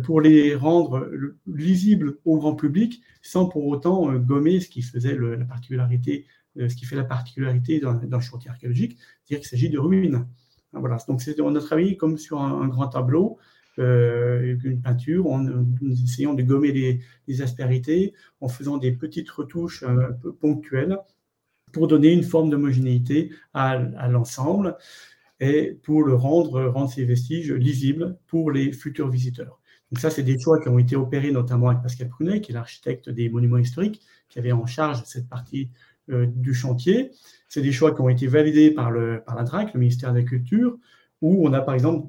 pour 0.03 0.21
les 0.21 0.55
rendre 0.55 1.09
lisibles 1.45 2.17
au 2.23 2.37
grand 2.37 2.55
public 2.55 3.01
sans 3.21 3.47
pour 3.47 3.65
autant 3.67 4.13
gommer 4.13 4.59
ce 4.59 4.69
qui 4.69 4.81
faisait 4.81 5.17
la 5.17 5.45
particularité 5.45 6.25
euh, 6.25 6.36
ce 6.57 6.75
qui 6.75 6.85
fait 6.85 6.95
la 6.95 7.03
particularité 7.03 7.79
d'un 7.79 8.19
chantier 8.19 8.49
archéologique, 8.49 8.97
c'est-à-dire 9.23 9.41
qu'il 9.41 9.49
s'agit 9.49 9.69
de 9.69 9.79
ruines. 9.79 10.27
Voilà. 10.73 10.97
Donc 11.07 11.21
on 11.39 11.55
a 11.55 11.59
travaillé 11.59 11.97
comme 11.97 12.17
sur 12.17 12.41
un, 12.41 12.67
grand 12.67 12.87
tableau, 12.87 13.37
euh, 13.79 14.57
une 14.63 14.81
peinture, 14.81 15.27
en, 15.27 15.45
essayant 15.91 16.33
de 16.33 16.43
gommer 16.43 16.99
les, 17.27 17.41
aspérités, 17.41 18.13
en 18.41 18.49
faisant 18.49 18.77
des 18.77 18.91
petites 18.91 19.29
retouches 19.29 19.83
peu 20.21 20.33
ponctuelles 20.33 20.97
pour 21.71 21.87
donner 21.87 22.11
une 22.11 22.23
forme 22.23 22.49
d'homogénéité 22.49 23.31
à, 23.53 23.77
l'ensemble 24.07 24.77
et 25.39 25.77
pour 25.83 26.03
le 26.03 26.15
rendre, 26.15 26.65
rendre 26.65 26.89
ces 26.89 27.05
vestiges 27.05 27.51
lisibles 27.51 28.17
pour 28.27 28.51
les 28.51 28.71
futurs 28.71 29.09
visiteurs. 29.09 29.59
Donc 29.91 29.99
ça, 29.99 30.09
c'est 30.09 30.23
des 30.23 30.37
choix 30.37 30.59
qui 30.59 30.69
ont 30.69 30.79
été 30.79 30.95
opérés 30.95 31.31
notamment 31.31 31.69
avec 31.69 31.81
Pascal 31.81 32.09
Prunet, 32.09 32.41
qui 32.41 32.51
est 32.51 32.55
l'architecte 32.55 33.09
des 33.09 33.29
monuments 33.29 33.57
historiques, 33.57 34.01
qui 34.27 34.39
avait 34.39 34.51
en 34.51 34.65
charge 34.65 35.03
cette 35.05 35.29
partie 35.29 35.69
euh, 35.69 35.96
du 36.07 36.53
chantier. 36.53 37.11
C'est 37.47 37.61
des 37.61 37.71
choix 37.71 37.93
qui 37.93 38.01
ont 38.01 38.09
été 38.09 38.27
validés 38.27 38.71
par, 38.71 38.91
le, 38.91 39.21
par 39.25 39.35
la 39.35 39.43
DRAC, 39.43 39.73
le 39.73 39.79
ministère 39.79 40.13
de 40.13 40.19
la 40.19 40.23
Culture, 40.23 40.77
où 41.21 41.47
on 41.47 41.53
a 41.53 41.61
par 41.61 41.75
exemple 41.75 42.07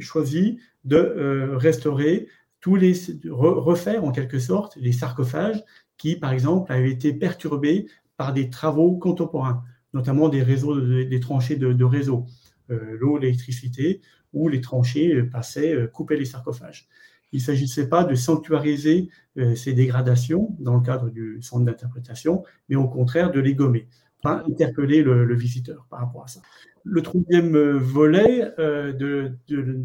choisi 0.00 0.58
de 0.84 0.96
euh, 0.96 1.56
restaurer 1.56 2.28
tous 2.60 2.76
les, 2.76 2.94
refaire 3.28 4.04
en 4.04 4.12
quelque 4.12 4.38
sorte 4.38 4.76
les 4.76 4.92
sarcophages 4.92 5.62
qui, 5.96 6.16
par 6.16 6.32
exemple, 6.32 6.72
avaient 6.72 6.90
été 6.90 7.12
perturbés 7.12 7.86
par 8.16 8.32
des 8.32 8.50
travaux 8.50 8.96
contemporains, 8.96 9.62
notamment 9.94 10.28
des 10.28 10.42
réseaux, 10.42 10.80
des 10.80 11.20
tranchées 11.20 11.56
de, 11.56 11.84
réseaux. 11.84 12.26
l'eau, 12.68 13.18
l'électricité, 13.18 14.00
où 14.32 14.48
les 14.48 14.60
tranchées 14.60 15.22
passaient, 15.22 15.88
coupaient 15.92 16.16
les 16.16 16.24
sarcophages. 16.24 16.88
Il 17.36 17.40
ne 17.40 17.44
s'agissait 17.44 17.88
pas 17.90 18.02
de 18.02 18.14
sanctuariser 18.14 19.10
ces 19.54 19.74
dégradations 19.74 20.56
dans 20.58 20.74
le 20.74 20.80
cadre 20.80 21.10
du 21.10 21.42
centre 21.42 21.66
d'interprétation, 21.66 22.42
mais 22.70 22.76
au 22.76 22.88
contraire 22.88 23.30
de 23.30 23.40
les 23.40 23.54
gommer, 23.54 23.88
interpeller 24.24 25.02
le, 25.02 25.34
visiteur 25.34 25.86
par 25.90 26.00
rapport 26.00 26.24
à 26.24 26.28
ça. 26.28 26.40
Le 26.82 27.02
troisième 27.02 27.54
volet 27.76 28.50
de, 28.58 29.36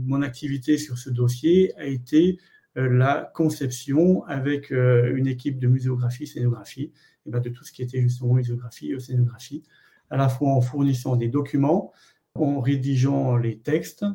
mon 0.06 0.22
activité 0.22 0.78
sur 0.78 0.98
ce 0.98 1.10
dossier 1.10 1.74
a 1.78 1.86
été 1.88 2.40
la 2.76 3.30
conception 3.36 4.24
avec 4.24 4.72
une 4.72 5.28
équipe 5.28 5.60
de 5.60 5.68
muséographie, 5.68 6.28
scénographie, 6.28 6.94
et 7.26 7.30
ben, 7.30 7.42
de 7.42 7.50
tout 7.50 7.66
ce 7.66 7.74
qui 7.74 7.82
était 7.82 8.02
justement 8.02 8.34
muséographie, 8.34 8.94
scénographie, 8.98 9.64
à 10.10 10.16
la 10.16 10.30
fois 10.30 10.52
en 10.52 10.62
fournissant 10.62 11.18
des 11.18 11.28
documents, 11.28 11.92
en 12.36 12.60
rédigeant 12.60 13.38
les 13.38 13.58
textes, 13.58 14.04
euh, 14.04 14.14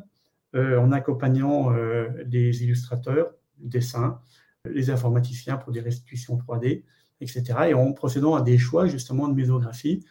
en 0.55 0.91
accompagnant 0.91 1.73
euh, 1.73 2.07
les 2.29 2.63
illustrateurs, 2.63 3.33
dessins, 3.59 4.19
les 4.65 4.89
informaticiens 4.89 5.57
pour 5.57 5.71
des 5.71 5.81
restitutions 5.81 6.37
3D, 6.37 6.83
etc. 7.21 7.43
Et 7.69 7.73
en 7.73 7.93
procédant 7.93 8.35
à 8.35 8.41
des 8.41 8.57
choix 8.57 8.87
justement 8.87 9.27
de 9.27 9.33
mésographie 9.33 10.05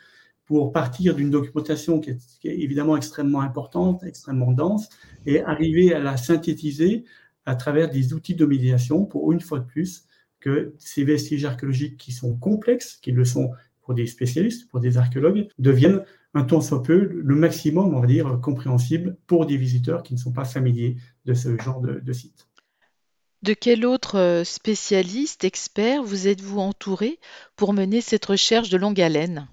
pour 0.45 0.73
partir 0.73 1.15
d'une 1.15 1.31
documentation 1.31 2.01
qui 2.01 2.11
est, 2.11 2.21
évidemment 2.45 2.97
extrêmement 2.97 3.41
importante, 3.41 4.05
extrêmement 4.05 4.53
dense, 4.53 4.89
et 5.27 5.43
arriver 5.43 5.93
à 5.93 5.99
la 5.99 6.17
synthétiser 6.17 7.05
à 7.47 7.57
travers 7.57 7.91
des 7.91 8.13
outils 8.13 8.35
de 8.35 8.47
médiation 8.47 9.05
pour 9.05 9.33
une 9.33 9.41
fois 9.41 9.59
de 9.59 9.65
plus 9.65 10.05
que 10.41 10.75
ces 10.79 11.05
vestiges 11.05 11.45
archéologiques 11.45 11.97
qui 11.97 12.13
sont 12.13 12.37
complexes, 12.37 12.97
qui 12.97 13.11
le 13.11 13.25
sont 13.25 13.51
pour 13.83 13.95
des 13.95 14.07
spécialistes, 14.07 14.69
pour 14.69 14.81
des 14.81 14.99
archéologues, 14.99 15.49
deviennent 15.59 16.03
un 16.37 16.45
tant 16.45 16.61
soit 16.61 16.83
peu 16.83 17.21
le 17.25 17.35
maximum, 17.35 17.95
on 17.95 18.01
va 18.01 18.07
dire, 18.07 18.39
compréhensible 18.43 19.17
pour 19.27 19.47
des 19.47 19.57
visiteurs 19.57 20.03
qui 20.03 20.13
ne 20.13 20.19
sont 20.19 20.33
pas 20.33 20.45
familiers 20.45 20.97
de 21.25 21.33
ce 21.33 21.57
genre 21.59 21.81
de, 21.81 22.13
site. 22.13 22.47
De 23.43 23.55
quel 23.55 23.87
autre 23.87 24.19
euh, 24.19 24.45
spécialiste, 24.45 25.45
expert 25.45 26.03
vous 26.03 26.29
êtes-vous 26.29 26.61
entouré 26.61 27.19
pour 27.57 27.73
mener 27.73 28.03
cette 28.03 28.27
recherche 28.27 28.69
de 28.69 28.77
longue 28.77 29.01
haleine? 29.01 29.49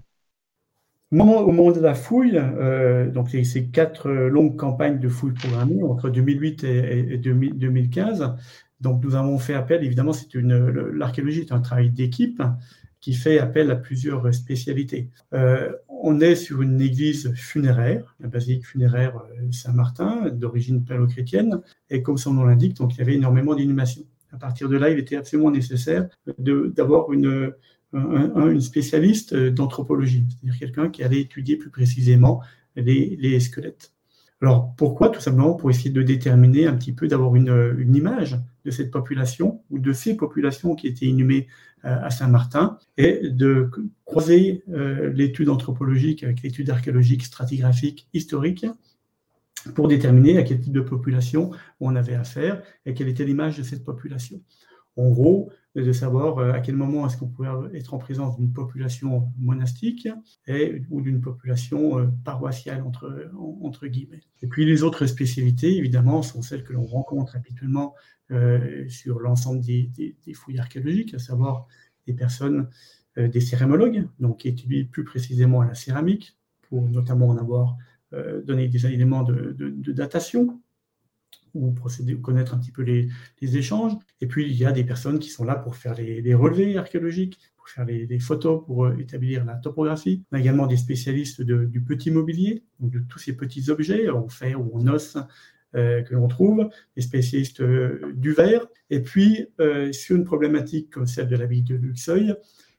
Au 1.10 1.16
moment, 1.16 1.70
de 1.70 1.80
la 1.80 1.94
fouille, 1.94 2.36
euh, 2.36 3.08
donc 3.10 3.30
ces 3.30 3.66
quatre 3.66 4.10
longues 4.10 4.56
campagnes 4.56 4.98
de 4.98 5.08
fouilles 5.08 5.32
programmées 5.32 5.82
entre 5.82 6.10
2008 6.10 6.64
et, 6.64 7.18
2015, 7.18 8.34
donc 8.80 9.02
nous 9.02 9.14
avons 9.14 9.38
fait 9.38 9.54
appel, 9.54 9.84
évidemment, 9.84 10.12
l'archéologie 10.34 11.40
est 11.40 11.52
un 11.52 11.60
travail 11.60 11.90
d'équipe 11.90 12.42
qui 13.04 13.12
fait 13.12 13.38
appel 13.38 13.70
à 13.70 13.76
plusieurs 13.76 14.32
spécialités. 14.32 15.10
Euh, 15.34 15.70
on 15.88 16.22
est 16.22 16.34
sur 16.34 16.62
une 16.62 16.80
église 16.80 17.34
funéraire, 17.34 18.16
la 18.18 18.28
basilique 18.28 18.64
funéraire 18.64 19.18
euh, 19.18 19.52
Saint-Martin, 19.52 20.30
d'origine 20.30 20.82
palo-chrétienne, 20.86 21.60
et 21.90 22.02
comme 22.02 22.16
son 22.16 22.32
nom 22.32 22.44
l'indique, 22.44 22.78
donc 22.78 22.94
il 22.94 23.00
y 23.00 23.02
avait 23.02 23.16
énormément 23.16 23.54
d'inhumations. 23.54 24.06
À 24.32 24.38
partir 24.38 24.70
de 24.70 24.78
là, 24.78 24.88
il 24.88 24.98
était 24.98 25.16
absolument 25.16 25.50
nécessaire 25.50 26.08
d'avoir 26.38 27.12
une, 27.12 27.52
spécialiste 28.60 29.34
d'anthropologie, 29.36 30.24
c'est-à-dire 30.30 30.58
quelqu'un 30.58 30.88
qui 30.88 31.04
allait 31.04 31.20
étudier 31.20 31.56
plus 31.58 31.70
précisément 31.70 32.40
les 32.74 33.38
squelettes. 33.38 33.93
Alors 34.44 34.74
pourquoi 34.76 35.08
Tout 35.08 35.22
simplement 35.22 35.54
pour 35.54 35.70
essayer 35.70 35.88
de 35.88 36.02
déterminer 36.02 36.66
un 36.66 36.74
petit 36.74 36.92
peu, 36.92 37.08
d'avoir 37.08 37.34
une, 37.34 37.96
image 37.96 38.38
de 38.66 38.70
cette 38.70 38.90
population 38.90 39.62
ou 39.70 39.78
de 39.78 39.94
ces 39.94 40.18
populations 40.18 40.74
qui 40.74 40.86
étaient 40.86 41.06
inhumées 41.06 41.48
euh, 41.86 41.96
à 42.02 42.10
Saint-Martin 42.10 42.78
et 42.98 43.30
de 43.30 43.70
croiser 44.04 44.62
euh, 44.68 45.10
l'étude 45.14 45.48
anthropologique 45.48 46.22
avec 46.24 46.42
l'étude 46.42 46.68
archéologique, 46.68 47.24
stratigraphique, 47.24 48.06
historique 48.12 48.66
pour 49.74 49.88
déterminer 49.88 50.36
à 50.36 50.42
quel 50.42 50.60
type 50.60 50.74
de 50.74 50.82
population 50.82 51.50
on 51.80 51.96
avait 51.96 52.12
affaire 52.12 52.60
et 52.84 52.92
quelle 52.92 53.08
était 53.08 53.24
l'image 53.24 53.56
de 53.56 53.62
cette 53.62 53.82
population. 53.82 54.42
En 54.98 55.08
gros, 55.08 55.52
de 55.82 55.92
savoir 55.92 56.38
euh, 56.38 56.52
à 56.52 56.60
quel 56.60 56.76
moment 56.76 57.06
est-ce 57.06 57.16
qu'on 57.16 57.28
pouvait 57.28 57.48
être 57.74 57.94
en 57.94 57.98
présence 57.98 58.36
d'une 58.36 58.52
population 58.52 59.32
monastique 59.38 60.08
et, 60.46 60.82
ou 60.90 61.00
d'une 61.00 61.20
population 61.20 61.98
euh, 61.98 62.06
paroissiale, 62.24 62.82
entre, 62.82 63.30
entre 63.60 63.86
guillemets. 63.86 64.22
Et 64.42 64.46
puis 64.46 64.64
les 64.64 64.82
autres 64.82 65.06
spécialités, 65.06 65.76
évidemment, 65.76 66.22
sont 66.22 66.42
celles 66.42 66.62
que 66.62 66.72
l'on 66.72 66.84
rencontre 66.84 67.34
habituellement 67.36 67.94
euh, 68.30 68.88
sur 68.88 69.18
l'ensemble 69.18 69.60
des, 69.62 70.14
fouilles 70.34 70.58
archéologiques, 70.58 71.14
à 71.14 71.18
savoir 71.18 71.66
des 72.06 72.14
personnes, 72.14 72.68
des 73.16 73.40
cérémologues, 73.40 74.08
donc 74.18 74.40
qui 74.40 74.48
étudient 74.48 74.84
plus 74.90 75.04
précisément 75.04 75.62
la 75.62 75.74
céramique, 75.74 76.36
pour 76.62 76.88
notamment 76.88 77.28
en 77.28 77.38
avoir 77.38 77.76
donné 78.44 78.68
des 78.68 78.86
éléments 78.86 79.22
de 79.22 79.92
datation, 79.92 80.60
ou 81.54 81.72
procéder, 81.72 82.16
connaître 82.16 82.54
un 82.54 82.58
petit 82.58 82.72
peu 82.72 82.82
les, 82.82 83.08
échanges. 83.56 83.92
Et 84.20 84.26
puis, 84.26 84.46
il 84.46 84.56
y 84.56 84.64
a 84.64 84.72
des 84.72 84.84
personnes 84.84 85.18
qui 85.18 85.30
sont 85.30 85.44
là 85.44 85.54
pour 85.54 85.76
faire 85.76 85.94
les, 85.94 86.34
relevés 86.34 86.76
archéologiques, 86.76 87.38
pour 87.56 87.68
faire 87.68 87.84
les, 87.84 88.18
photos, 88.18 88.64
pour 88.64 88.86
euh, 88.86 88.96
établir 88.98 89.44
la 89.44 89.54
topographie. 89.54 90.24
On 90.32 90.36
a 90.36 90.40
également 90.40 90.66
des 90.66 90.76
spécialistes 90.76 91.42
du 91.42 91.82
petit 91.82 92.10
mobilier, 92.10 92.64
donc 92.80 92.90
de 92.90 93.00
tous 93.00 93.18
ces 93.18 93.36
petits 93.36 93.70
objets 93.70 94.08
en 94.08 94.28
fer 94.28 94.60
ou 94.60 94.76
en 94.78 94.86
os 94.88 95.16
euh, 95.74 96.02
que 96.02 96.14
l'on 96.14 96.28
trouve, 96.28 96.68
des 96.96 97.02
spécialistes 97.02 97.60
euh, 97.60 98.12
du 98.14 98.32
verre. 98.32 98.66
Et 98.90 99.00
puis, 99.00 99.46
sur 99.92 100.16
une 100.16 100.24
problématique 100.24 100.90
comme 100.90 101.06
celle 101.06 101.28
de 101.28 101.36
la 101.36 101.46
ville 101.46 101.64
de 101.64 101.74
Luxeuil, 101.74 102.34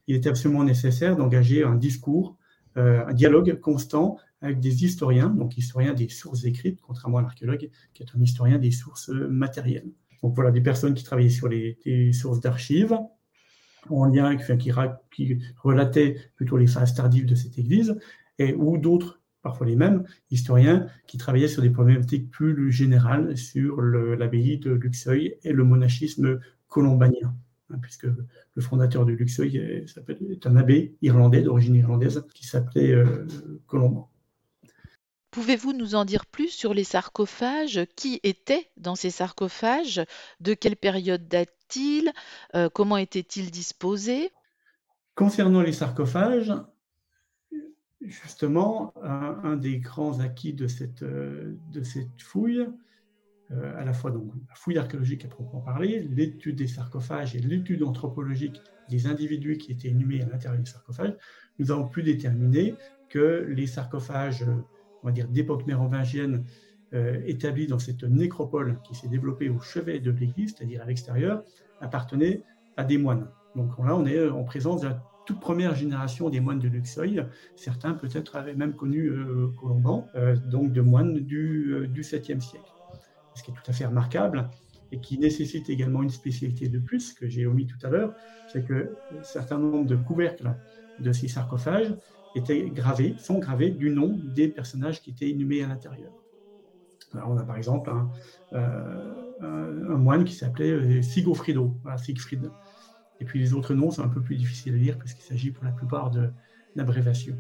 il 0.08 0.16
est 0.16 0.28
absolument 0.28 0.64
nécessaire 0.64 1.16
d'engager 1.16 1.64
un 1.64 1.76
discours, 1.76 2.38
un 2.76 3.14
dialogue 3.14 3.60
constant 3.60 4.18
avec 4.46 4.60
des 4.60 4.86
historiens, 4.86 5.30
donc 5.30 5.58
historiens 5.58 5.94
des 5.94 6.10
sources 6.10 6.46
écrites, 6.46 6.80
contrairement 6.82 7.18
à 7.20 7.22
l'archéologue 7.22 7.70
qui 7.94 8.04
est 8.04 8.08
un 8.16 8.22
historien 8.22 8.58
des 8.58 8.72
sources 8.72 9.10
matérielles. 9.10 9.92
Donc 10.24 10.34
voilà, 10.36 10.52
des 10.52 10.62
personnes 10.62 10.94
qui 10.94 11.04
travaillaient 11.04 11.30
sur 11.30 11.48
les, 11.48 12.12
sources 12.14 12.40
d'archives, 12.40 12.98
en 13.90 14.06
lien 14.06 14.26
avec, 14.26 14.58
qui, 14.58 14.72
qui 15.12 15.38
relataient 15.62 16.18
plutôt 16.36 16.58
les 16.58 16.68
phases 16.68 16.96
tardives 16.96 17.26
de 17.26 17.36
cette 17.36 17.60
église, 17.60 17.96
et 18.40 18.54
ou 18.54 18.78
d'autres, 18.78 19.22
parfois 19.42 19.68
les 19.68 19.76
mêmes, 19.76 20.04
historiens 20.32 20.88
qui 21.06 21.18
travaillaient 21.18 21.48
sur 21.48 21.62
des 21.62 21.70
problématiques 21.70 22.32
plus 22.32 22.72
générales 22.72 23.38
sur 23.38 23.82
l'abbaye 23.82 24.58
de 24.58 24.72
Luxeuil 24.72 25.36
et 25.44 25.54
le 25.54 25.64
monachisme 25.64 26.40
colombanien 26.68 27.36
hein, 27.70 27.78
puisque 27.82 28.06
le 28.06 28.62
fondateur 28.62 29.06
de 29.06 29.12
Luxeuil 29.12 29.58
est, 29.58 30.48
un 30.48 30.56
abbé 30.56 30.96
irlandais, 31.02 31.44
d'origine 31.44 31.76
irlandaise, 31.76 32.26
qui 32.34 32.48
s'appelait 32.48 32.92
euh, 32.92 33.28
Colomban. 33.68 34.10
Pouvez-vous 35.36 35.74
nous 35.74 35.96
en 35.96 36.06
dire 36.06 36.26
plus 36.26 36.48
sur 36.48 36.74
les 36.74 36.86
sarcophages? 36.86 37.82
Qui 37.98 38.22
était 38.24 38.70
dans 38.78 38.96
ces 38.96 39.10
sarcophages? 39.10 40.02
De 40.40 40.54
quelle 40.54 40.78
période 40.78 41.28
date-t-il 41.28 42.14
euh, 42.56 42.70
Comment 42.74 42.96
étaient-ils 42.96 43.52
disposés? 43.52 44.32
Concernant 45.14 45.62
les 45.62 45.74
sarcophages, 45.74 46.54
justement, 48.00 48.94
un, 49.04 49.58
des 49.58 49.80
grands 49.80 50.22
acquis 50.22 50.54
de 50.54 50.68
cette, 50.68 51.04
fouille, 52.18 52.66
euh, 53.52 53.78
à 53.78 53.84
la 53.84 53.92
fois 53.92 54.12
la 54.12 54.56
fouille 54.56 54.78
archéologique 54.78 55.26
à 55.26 55.28
proprement 55.28 55.64
parler, 55.64 56.08
l'étude 56.16 56.56
des 56.56 56.68
sarcophages 56.68 57.36
et 57.36 57.40
l'étude 57.40 57.84
anthropologique 57.84 58.62
des 58.88 59.06
individus 59.06 59.58
qui 59.58 59.74
étaient 59.74 59.90
inhumés 59.90 60.22
à 60.22 60.28
l'intérieur 60.28 60.62
des 60.62 60.70
sarcophages, 60.70 61.18
nous 61.60 61.72
avons 61.72 61.90
pu 61.90 62.04
déterminer 62.04 62.76
que 63.10 63.46
les 63.50 63.68
sarcophages 63.68 64.46
on 65.06 65.10
va 65.10 65.12
dire, 65.12 65.28
d'époque 65.28 65.68
mérovingienne 65.68 66.44
euh, 66.96 67.22
établie 67.28 67.68
dans 67.68 67.78
cette 67.78 68.04
nécropole 68.04 68.80
qui 68.84 68.96
s'est 68.96 69.08
développée 69.08 69.50
au 69.50 69.60
chevet 69.60 70.00
de 70.00 70.10
l'église, 70.10 70.56
c'est-à-dire 70.58 70.82
à, 70.82 70.86
l'extérieur, 70.86 71.44
appartenait 71.80 72.42
à 72.76 72.84
des 72.84 72.98
moines. 72.98 73.28
Donc 73.56 73.78
là, 73.78 73.96
on 73.96 74.08
est 74.08 74.28
en 74.28 74.44
présence 74.44 74.82
de 74.82 74.88
la 74.88 75.04
toute 75.28 75.40
première 75.40 75.76
génération 75.76 76.30
des 76.30 76.40
moines 76.40 76.58
de 76.58 76.68
Luxeuil. 76.68 77.24
Certains 77.56 77.94
peut-être 77.94 78.36
avaient 78.36 78.56
même 78.56 78.74
connu 78.74 79.10
euh, 79.10 79.48
Colomban, 79.60 80.08
euh, 80.16 80.36
donc 80.36 80.74
de 80.74 80.82
moines 80.82 81.20
du, 81.20 81.88
du 81.88 82.02
7e 82.02 82.40
siècle. 82.40 82.74
Ce 83.36 83.44
qui 83.44 83.52
est 83.52 83.54
tout 83.54 83.70
à 83.70 83.74
fait 83.74 83.86
remarquable 83.86 84.50
et 84.92 85.00
qui 85.00 85.20
nécessite 85.20 85.70
également 85.70 86.02
une 86.02 86.10
spécialité 86.10 86.68
de 86.68 86.80
plus 86.80 87.14
que 87.14 87.28
j'ai 87.28 87.46
omis 87.46 87.68
tout 87.68 87.86
à 87.86 87.90
l'heure, 87.92 88.16
c'est 88.52 88.66
que 88.66 88.96
un 89.20 89.24
certain 89.24 89.60
nombre 89.60 89.86
de 89.86 89.96
couvercles 89.96 90.52
de 91.00 91.12
ces 91.12 91.28
sarcophages 91.28 91.94
étaient 92.36 92.70
gravés, 92.70 93.16
sont 93.18 93.40
gravés 93.40 93.72
du 93.72 93.90
nom 93.90 94.20
des 94.36 94.48
personnages 94.48 95.02
qui 95.02 95.12
étaient 95.12 95.30
inhumés 95.30 95.64
à 95.64 95.68
l'intérieur. 95.68 96.12
on 97.14 97.38
a 97.38 97.44
par 97.44 97.58
exemple 97.58 97.90
un, 97.90 98.10
euh, 99.44 99.98
moine 99.98 100.24
qui 100.24 100.34
s'appelait 100.34 100.72
euh, 100.72 101.02
Sigofrido. 101.02 101.76
Et 103.20 103.26
puis 103.26 103.40
les 103.40 103.54
autres 103.54 103.74
noms 103.74 103.92
sont 103.92 104.04
un 104.04 104.10
peu 104.10 104.22
plus 104.22 104.36
difficiles 104.36 104.74
à 104.74 104.78
lire 104.78 104.98
puisqu'il 104.98 105.24
s'agit 105.24 105.52
pour 105.52 105.64
la 105.64 105.72
plupart 105.72 106.12
d'abréviations. 106.76 107.38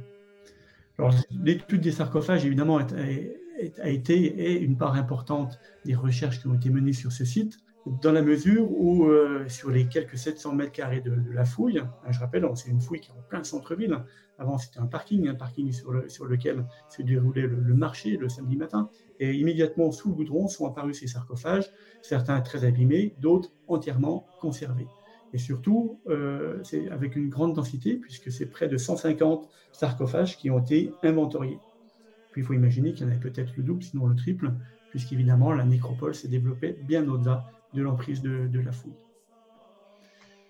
L'étude 1.31 1.81
des 1.81 1.91
sarcophages, 1.91 2.45
évidemment, 2.45 2.77
a 2.77 3.89
été 3.89 4.15
et 4.15 4.61
une 4.61 4.77
part 4.77 4.95
importante 4.95 5.59
des 5.83 5.95
recherches 5.95 6.39
qui 6.39 6.47
ont 6.47 6.53
été 6.53 6.69
menées 6.69 6.93
sur 6.93 7.11
ce 7.11 7.25
site, 7.25 7.57
dans 7.85 8.11
la 8.11 8.23
mesure 8.23 8.67
où, 8.71 9.05
euh, 9.05 9.47
sur 9.47 9.69
les 9.69 9.87
quelques 9.87 10.17
700 10.17 10.55
mètres 10.55 10.71
carrés 10.71 11.01
de, 11.01 11.13
la 11.31 11.45
fouille, 11.45 11.77
hein, 11.79 11.91
je 12.09 12.19
rappelle, 12.19 12.47
c'est 12.55 12.69
une 12.69 12.81
fouille 12.81 12.99
qui 12.99 13.11
est 13.11 13.13
en 13.13 13.21
plein 13.29 13.43
centre-ville. 13.43 14.03
Avant, 14.39 14.57
c'était 14.57 14.79
un 14.79 14.87
parking, 14.87 15.27
un 15.27 15.35
parking 15.35 15.71
sur, 15.71 15.91
le, 15.91 16.09
sur 16.09 16.25
lequel 16.25 16.65
se 16.89 17.03
déroulait 17.03 17.47
le, 17.47 17.73
marché 17.75 18.17
le 18.17 18.27
samedi 18.27 18.57
matin. 18.57 18.89
Et 19.19 19.33
immédiatement 19.35 19.91
sous 19.91 20.09
le 20.09 20.15
goudron 20.15 20.47
sont 20.47 20.65
apparus 20.65 20.99
ces 20.99 21.07
sarcophages, 21.07 21.71
certains 22.01 22.41
très 22.41 22.65
abîmés, 22.65 23.15
d'autres 23.19 23.51
entièrement 23.67 24.25
conservés. 24.41 24.87
Et 25.33 25.37
surtout, 25.37 25.99
euh, 26.07 26.59
c'est 26.63 26.89
avec 26.89 27.15
une 27.15 27.29
grande 27.29 27.53
densité, 27.53 27.97
puisque 27.97 28.31
c'est 28.31 28.47
près 28.47 28.67
de 28.67 28.77
150 28.77 29.47
sarcophages 29.71 30.37
qui 30.37 30.49
ont 30.49 30.59
été 30.59 30.91
inventoriés. 31.03 31.59
Puis 32.31 32.41
il 32.41 32.45
faut 32.45 32.53
imaginer 32.53 32.93
qu'il 32.93 33.05
y 33.05 33.09
en 33.09 33.11
avait 33.11 33.19
peut-être 33.19 33.55
le 33.55 33.63
double, 33.63 33.83
sinon 33.83 34.07
le 34.07 34.15
triple, 34.15 34.51
puisqu'évidemment 34.89 35.51
la 35.51 35.65
nécropole 35.65 36.15
s'est 36.15 36.27
développée 36.27 36.77
bien 36.83 37.07
au-delà 37.07 37.45
de 37.75 37.83
l'emprise 37.83 38.21
de, 38.21 38.59
la 38.59 38.71
fouille. 38.71 38.95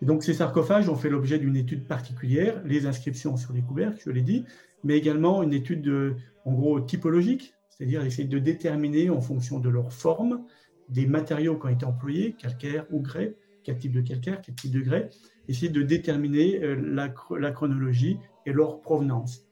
donc 0.01 0.23
ces 0.23 0.33
sarcophages 0.33 0.87
ont 0.87 0.95
fait 0.95 1.09
l'objet 1.09 1.39
d'une 1.39 1.55
étude 1.55 1.87
particulière, 1.87 2.61
les 2.65 2.85
inscriptions 2.85 3.35
sur 3.35 3.53
les 3.53 3.61
couvercles, 3.61 4.01
je 4.05 4.11
l'ai 4.11 4.21
dit, 4.21 4.45
mais 4.83 4.97
également 4.97 5.43
une 5.43 5.53
étude 5.53 5.81
de, 5.81 6.15
en 6.45 6.53
gros 6.53 6.79
typologique, 6.79 7.53
c'est-à-dire 7.69 8.05
essayer 8.05 8.27
de 8.27 8.39
déterminer 8.39 9.09
en 9.09 9.19
fonction 9.19 9.59
de 9.59 9.69
leur 9.69 9.91
forme 9.91 10.45
des 10.89 11.07
matériaux 11.07 11.57
qui 11.57 11.65
ont 11.65 11.69
été 11.69 11.85
employés, 11.85 12.33
calcaire 12.33 12.85
ou 12.91 13.01
grès, 13.01 13.35
quel 13.63 13.77
type 13.77 13.91
de 13.91 14.01
calcaire, 14.01 14.41
quel 14.41 14.55
type 14.55 14.71
de 14.71 14.81
grès, 14.81 15.09
essayer 15.47 15.69
de 15.69 15.81
déterminer 15.81 16.63
euh, 16.63 16.75
la, 16.75 17.13
la 17.37 17.51
chronologie 17.51 18.17
et 18.45 18.53
leur 18.53 18.81
provenance. 18.81 19.45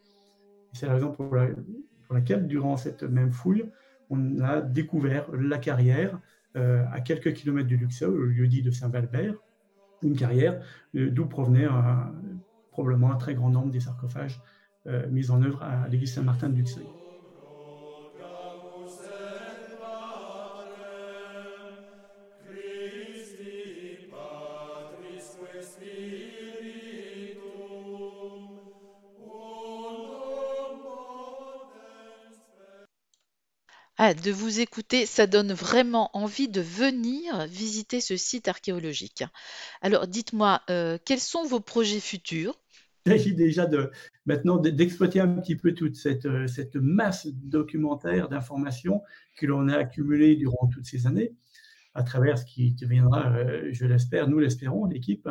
C'est 0.74 0.88
la 0.88 0.94
raison 0.94 1.12
pour, 1.12 1.36
laquelle, 2.12 2.48
durant 2.48 2.78
cette 2.78 3.04
même 3.04 3.32
fouille, 3.32 3.66
on 4.10 4.40
a 4.40 4.62
découvert 4.62 5.32
la 5.32 5.58
carrière 5.58 6.20
euh, 6.56 6.86
à 6.92 7.02
quelques 7.02 7.34
kilomètres 7.34 7.68
du 7.68 7.78
Luxeuil, 7.78 8.12
le 8.12 8.28
lieu 8.28 8.48
dit 8.48 8.62
de 8.62 8.72
Saint-Valbert, 8.72 9.36
une 10.04 10.16
carrière 10.16 10.64
euh, 10.96 11.10
d'où 11.10 11.26
provenait 11.26 11.68
probablement 12.72 13.12
un 13.12 13.18
très 13.18 13.36
grand 13.36 13.50
nombre 13.50 13.72
des 13.72 13.80
sarcophages 13.80 14.42
euh, 14.86 15.08
mis 15.10 15.32
en 15.32 15.42
œuvre 15.42 15.64
à 15.64 15.88
l'église 15.88 16.14
Saint-Martin 16.14 16.50
de 16.50 16.58
Luxeuil. 16.58 16.86
De 34.24 34.32
vous 34.32 34.62
écouter, 34.62 35.06
ça 35.06 35.28
donne 35.28 35.52
vraiment 35.52 36.10
envie 36.14 36.48
de 36.48 36.62
venir 36.62 37.46
visiter 37.48 38.00
ce 38.00 38.16
site 38.16 38.48
archéologique. 38.48 39.24
Alors, 39.82 40.08
dites-moi, 40.08 40.62
euh, 40.70 40.98
quels 41.04 41.20
sont 41.20 41.46
vos 41.46 41.60
projets 41.60 42.00
futurs? 42.00 42.58
Il 43.06 43.12
s'agit 43.12 43.36
déjà 43.36 43.66
de, 43.66 43.92
maintenant 44.26 44.58
d'exploiter 44.58 45.20
un 45.20 45.28
petit 45.28 45.58
peu 45.58 45.74
toute 45.74 45.96
cette, 45.96 46.26
euh, 46.26 46.48
cette 46.48 46.78
masse 46.78 47.28
documentaire 47.28 48.30
d'informations 48.30 49.02
que 49.36 49.46
l'on 49.46 49.68
a 49.68 49.76
accumulée 49.76 50.38
durant 50.38 50.68
toutes 50.68 50.86
ces 50.86 51.06
années, 51.06 51.34
à 51.94 52.04
travers 52.04 52.38
ce 52.38 52.46
qui 52.46 52.72
deviendra, 52.72 53.30
euh, 53.36 53.68
je 53.72 53.86
l'espère, 53.86 54.30
nous 54.30 54.40
l'espérons, 54.40 54.86
l'équipe, 54.86 55.28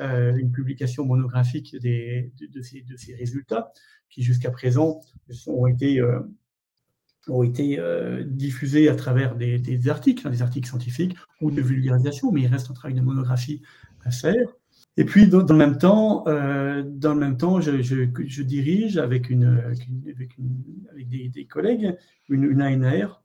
une 0.00 0.50
publication 0.50 1.04
monographique 1.04 1.76
des, 1.76 2.32
de, 2.40 2.60
ces, 2.60 2.80
de, 2.80 2.96
ces, 2.96 3.14
résultats 3.14 3.72
qui 4.10 4.22
jusqu'à 4.22 4.50
présent 4.50 5.00
ont 5.46 5.66
été 5.68 6.02
ont 7.28 7.42
été 7.42 7.78
euh, 7.78 8.24
diffusés 8.24 8.88
à 8.88 8.96
travers 8.96 9.36
des, 9.36 9.88
articles, 9.88 10.26
hein, 10.26 10.30
des 10.30 10.42
articles 10.42 10.68
scientifiques 10.68 11.16
ou 11.40 11.50
de 11.50 11.60
vulgarisation, 11.60 12.32
mais 12.32 12.42
il 12.42 12.46
reste 12.48 12.70
un 12.70 12.74
travail 12.74 12.94
de 12.94 13.00
monographie 13.00 13.62
à 14.04 14.10
faire. 14.10 14.48
Et 14.96 15.04
puis, 15.04 15.28
dans, 15.28 15.42
le 15.42 15.54
même 15.54 15.78
temps, 15.78 16.24
euh, 16.26 16.82
dans 16.84 17.14
le 17.14 17.20
même 17.20 17.36
temps, 17.36 17.60
je, 17.60 18.42
dirige 18.42 18.98
avec, 18.98 19.30
une, 19.30 19.46
avec, 19.46 21.30
des, 21.30 21.46
collègues 21.46 21.96
une, 22.28 22.44
une, 22.44 22.62
ANR 22.62 23.22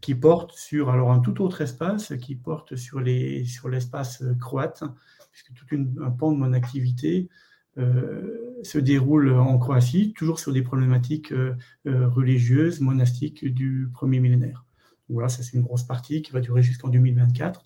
qui 0.00 0.14
porte 0.14 0.52
sur 0.52 0.88
alors 0.88 1.12
un 1.12 1.18
tout 1.18 1.42
autre 1.42 1.60
espace, 1.60 2.14
qui 2.16 2.36
porte 2.36 2.76
sur 2.76 3.00
les 3.00 3.44
sur 3.44 3.68
l'espace 3.68 4.24
croate, 4.40 4.82
puisque 5.30 5.52
tout 5.52 5.66
un 6.02 6.10
pan 6.10 6.32
de 6.32 6.38
mon 6.38 6.54
activité 6.54 7.28
euh, 7.28 7.53
se 8.64 8.78
déroule 8.78 9.32
en 9.32 9.58
Croatie, 9.58 10.12
toujours 10.14 10.38
sur 10.38 10.52
des 10.52 10.62
problématiques 10.62 11.32
euh, 11.32 11.54
euh, 11.86 12.08
religieuses, 12.08 12.80
monastiques 12.80 13.44
du 13.44 13.88
premier 13.92 14.20
millénaire. 14.20 14.64
Voilà, 15.08 15.28
ça 15.28 15.42
c'est 15.42 15.56
une 15.56 15.62
grosse 15.62 15.82
partie 15.82 16.22
qui 16.22 16.32
va 16.32 16.40
durer 16.40 16.62
jusqu'en 16.62 16.88
2024. 16.88 17.64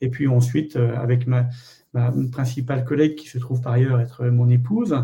Et 0.00 0.10
puis 0.10 0.26
ensuite, 0.26 0.76
avec 0.76 1.28
ma, 1.28 1.48
principale 2.32 2.84
collègue 2.84 3.14
qui 3.14 3.28
se 3.28 3.38
trouve 3.38 3.60
par 3.60 3.72
ailleurs 3.72 4.00
être 4.00 4.26
mon 4.26 4.48
épouse, 4.48 4.96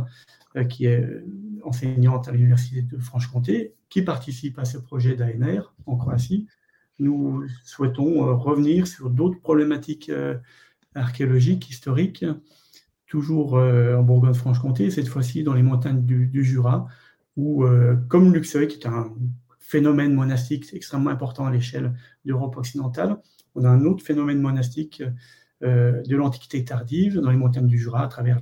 qui 0.69 0.87
est 0.87 1.07
enseignante 1.63 2.27
à 2.27 2.33
l'Université 2.33 2.83
de 2.83 2.99
Franche-Comté, 2.99 3.75
qui 3.91 4.03
participe 4.03 4.59
à 4.59 4.65
ce 4.65 4.77
projet 4.77 5.15
d'ANR 5.15 5.73
en 5.87 5.97
Croatie, 5.97 6.49
nous 6.99 7.45
souhaitons 7.65 8.37
revenir 8.37 8.89
sur 8.89 9.09
d'autres 9.09 9.41
problématiques 9.41 10.11
archéologiques, 10.97 11.71
historiques, 11.71 12.25
toujours 13.09 13.57
euh, 13.57 13.97
en 13.97 14.03
Bourgogne-Franche-Comté, 14.03 14.91
cette 14.91 15.09
fois-ci 15.09 15.43
dans 15.43 15.55
les 15.55 15.63
montagnes 15.63 16.05
du, 16.05 16.45
Jura, 16.45 16.87
où, 17.37 17.65
euh, 17.65 17.97
comme 18.09 18.33
Luxeuil, 18.33 18.69
qui 18.69 18.79
est 18.79 18.87
un 18.87 19.13
phénomène 19.59 20.15
monastique 20.15 20.73
extrêmement 20.73 21.11
important 21.11 21.47
à 21.47 21.51
l'échelle 21.51 21.95
d'Europe 22.25 22.57
occidentale, 22.57 23.17
on 23.55 23.65
a 23.65 23.69
un 23.69 23.85
autre 23.85 24.05
phénomène 24.05 24.41
monastique 24.41 25.03
euh, 25.63 26.03
de 26.03 26.17
l'Antiquité 26.17 26.65
tardive 26.65 27.19
dans 27.19 27.31
les 27.31 27.37
montagnes 27.37 27.67
du 27.67 27.79
Jura, 27.79 28.05
à 28.05 28.09
travers 28.09 28.39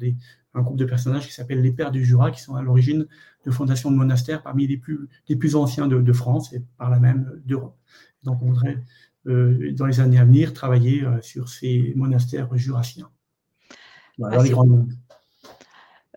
un 0.55 0.62
groupe 0.62 0.76
de 0.76 0.85
personnages 0.85 1.26
qui 1.26 1.33
s'appelle 1.33 1.62
les 1.62 1.72
Pères 1.72 1.92
du 1.92 2.05
Jura, 2.05 2.31
qui 2.31 2.42
sont 2.42 2.57
à 2.57 2.62
l'origine 2.62 3.07
de 3.44 3.50
fondations 3.50 3.90
de 3.90 3.96
monastères 3.96 4.42
parmi 4.42 4.66
les 4.66 4.76
plus, 4.76 5.09
les 5.29 5.37
plus 5.37 5.55
anciens 5.55 5.87
de, 5.87 6.12
France 6.12 6.52
et 6.52 6.62
par 6.76 6.90
là 6.90 6.98
même 6.98 7.40
d'Europe. 7.44 7.79
Donc 8.24 8.42
on 8.42 8.46
voudrait, 8.46 8.83
dans 9.24 9.87
les 9.87 10.00
années 10.00 10.18
à 10.18 10.24
venir, 10.24 10.52
travailler 10.52 11.05
sur 11.20 11.48
ces 11.48 11.92
monastères 11.94 12.57
jurassiens. 12.57 13.09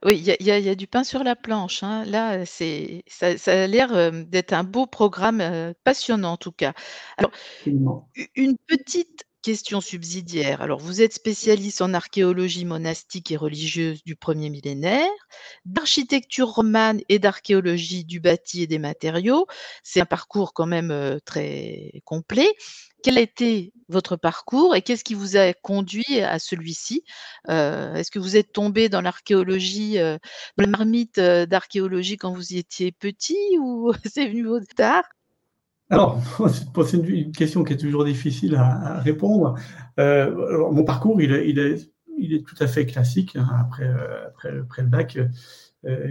Oui, 0.06 0.18
il 0.40 0.46
y 0.46 0.70
a, 0.70 0.76
du 0.76 0.88
pain 0.88 1.04
sur 1.04 1.24
la 1.26 1.36
planche. 1.36 1.84
Hein. 1.84 2.06
Là, 2.06 2.46
c'est, 2.46 3.04
ça, 3.08 3.28
a 3.46 3.68
l'air 3.68 3.94
euh, 3.94 4.24
d'être 4.24 4.54
un 4.54 4.64
beau 4.64 4.86
programme, 4.86 5.42
euh, 5.42 5.74
passionnant 5.84 6.34
en 6.34 6.38
tout 6.38 6.54
cas. 6.54 6.74
Alors, 7.18 7.32
une 7.66 8.56
petite 8.66 9.26
question 9.42 9.82
subsidiaire. 9.82 10.62
Alors, 10.62 10.80
vous 10.80 11.02
êtes 11.02 11.14
spécialiste 11.14 11.82
en 11.82 11.94
archéologie 11.94 12.66
monastique 12.66 13.32
et 13.32 13.38
religieuse 13.38 14.04
du 14.04 14.16
premier 14.16 14.50
millénaire, 14.50 15.08
d'architecture 15.66 16.50
romane 16.50 17.02
et 17.10 17.20
d'archéologie 17.20 18.06
du 18.06 18.20
bâti 18.20 18.64
et 18.64 18.68
des 18.68 18.80
matériaux. 18.80 19.48
C'est 19.84 20.02
un 20.02 20.06
parcours 20.06 20.54
quand 20.54 20.66
même 20.66 20.92
euh, 20.92 21.20
très 21.26 22.02
complet. 22.06 22.50
Quel 23.02 23.18
a 23.18 23.22
été 23.22 23.72
votre 23.88 24.18
parcours 24.18 24.76
et 24.76 24.82
qu'est-ce 24.82 25.06
qui 25.06 25.14
vous 25.14 25.38
a 25.38 25.54
conduit 25.54 26.20
à 26.22 26.38
celui-ci? 26.38 27.04
Euh, 27.50 27.94
Est-ce 27.96 28.12
que 28.12 28.20
vous 28.20 28.36
êtes 28.36 28.52
tombé 28.52 28.90
dans 28.90 29.02
l'archéologie, 29.02 30.00
euh, 30.00 30.18
dans 30.58 30.66
la 30.66 30.70
marmite 30.70 31.20
d'archéologie 31.20 32.18
quand 32.18 32.34
vous 32.34 32.56
étiez 32.56 32.92
petit 32.92 33.58
ou 33.60 33.94
c'est 34.06 34.28
venu 34.28 34.46
tard? 34.76 35.04
Alors, 35.90 36.22
c'est 36.86 36.98
une 36.98 37.32
question 37.32 37.64
qui 37.64 37.74
est 37.74 37.78
toujours 37.78 38.06
difficile 38.06 38.56
à, 38.56 39.00
répondre. 39.00 39.56
mon 39.98 40.84
parcours, 40.84 41.22
il 41.22 41.32
est, 41.32 42.46
tout 42.46 42.56
à 42.60 42.68
fait 42.68 42.86
classique. 42.86 43.36
Hein. 43.36 43.48
Après, 43.60 43.90
après, 44.62 44.82
le 44.82 44.88
bac, 44.88 45.18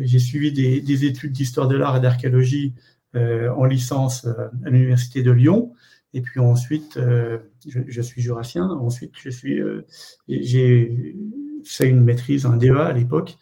j'ai 0.01 0.19
suivi 0.19 0.53
des 0.53 1.05
études 1.05 1.33
d'histoire 1.33 1.69
de 1.69 1.77
l'art 1.77 1.97
et 1.97 2.01
d'archéologie 2.01 2.75
en 3.15 3.65
licence 3.65 4.27
à 4.27 4.71
l'Université 4.71 5.23
de 5.23 5.31
Lyon. 5.31 5.73
Et 6.15 6.23
puis 6.23 6.41
ensuite, 6.41 6.97
euh, 6.97 7.39
je, 7.67 8.03
suis 8.03 8.23
jurassien. 8.23 8.69
Ensuite, 8.69 9.13
je 9.19 9.29
suis, 9.29 9.61
euh, 9.61 9.87
j'ai 10.29 11.17
fait 11.65 11.89
une 11.89 12.03
maîtrise, 12.03 12.47
un 12.47 12.57
DEA 12.57 12.87
à 12.87 12.93
l'époque, 12.93 13.37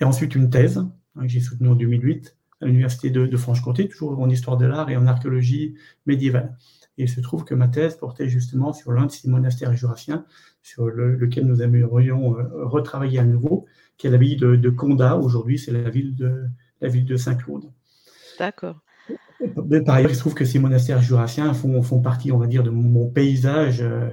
et 0.00 0.04
ensuite 0.04 0.34
une 0.34 0.50
thèse 0.50 0.78
hein, 0.78 0.92
que 1.22 1.28
j'ai 1.28 1.40
soutenue 1.40 1.68
en 1.68 1.74
2008 1.74 2.35
à 2.60 2.66
l'université 2.66 3.10
de, 3.10 3.36
Franche-Comté, 3.36 3.88
toujours 3.88 4.18
en 4.18 4.30
histoire 4.30 4.56
de 4.56 4.66
l'art 4.66 4.90
et 4.90 4.96
en 4.96 5.06
archéologie 5.06 5.74
médiévale. 6.06 6.56
Et 6.98 7.02
il 7.02 7.08
se 7.08 7.20
trouve 7.20 7.44
que 7.44 7.54
ma 7.54 7.68
thèse 7.68 7.96
portait 7.96 8.28
justement 8.28 8.72
sur 8.72 8.92
l'un 8.92 9.06
de 9.06 9.10
ces 9.10 9.28
monastères 9.28 9.74
jurassiens, 9.74 10.24
sur 10.62 10.86
lequel 10.88 11.44
nous 11.44 11.60
aimerions 11.60 12.38
euh, 12.38 12.64
retravailler 12.64 13.18
à 13.18 13.24
nouveau, 13.24 13.66
qui 13.98 14.06
est 14.06 14.10
la 14.10 14.16
ville 14.16 14.38
de, 14.38 14.56
de 14.56 14.70
Condat. 14.70 15.16
Aujourd'hui, 15.16 15.58
c'est 15.58 15.72
la 15.72 15.90
ville 15.90 16.14
de 16.14 16.46
la 16.80 16.88
ville 16.88 17.04
de 17.04 17.16
Saint-Claude. 17.16 17.70
D'accord 18.38 18.80
par 19.84 19.96
ailleurs, 19.96 20.10
il 20.10 20.14
se 20.14 20.20
trouve 20.20 20.34
que 20.34 20.44
ces 20.44 20.58
monastères 20.58 21.02
jurassiens 21.02 21.52
font, 21.52 21.82
font 21.82 22.00
partie, 22.00 22.32
on 22.32 22.38
va 22.38 22.46
dire, 22.46 22.62
de 22.62 22.70
mon, 22.70 23.08
paysage, 23.08 23.82
euh, 23.82 24.08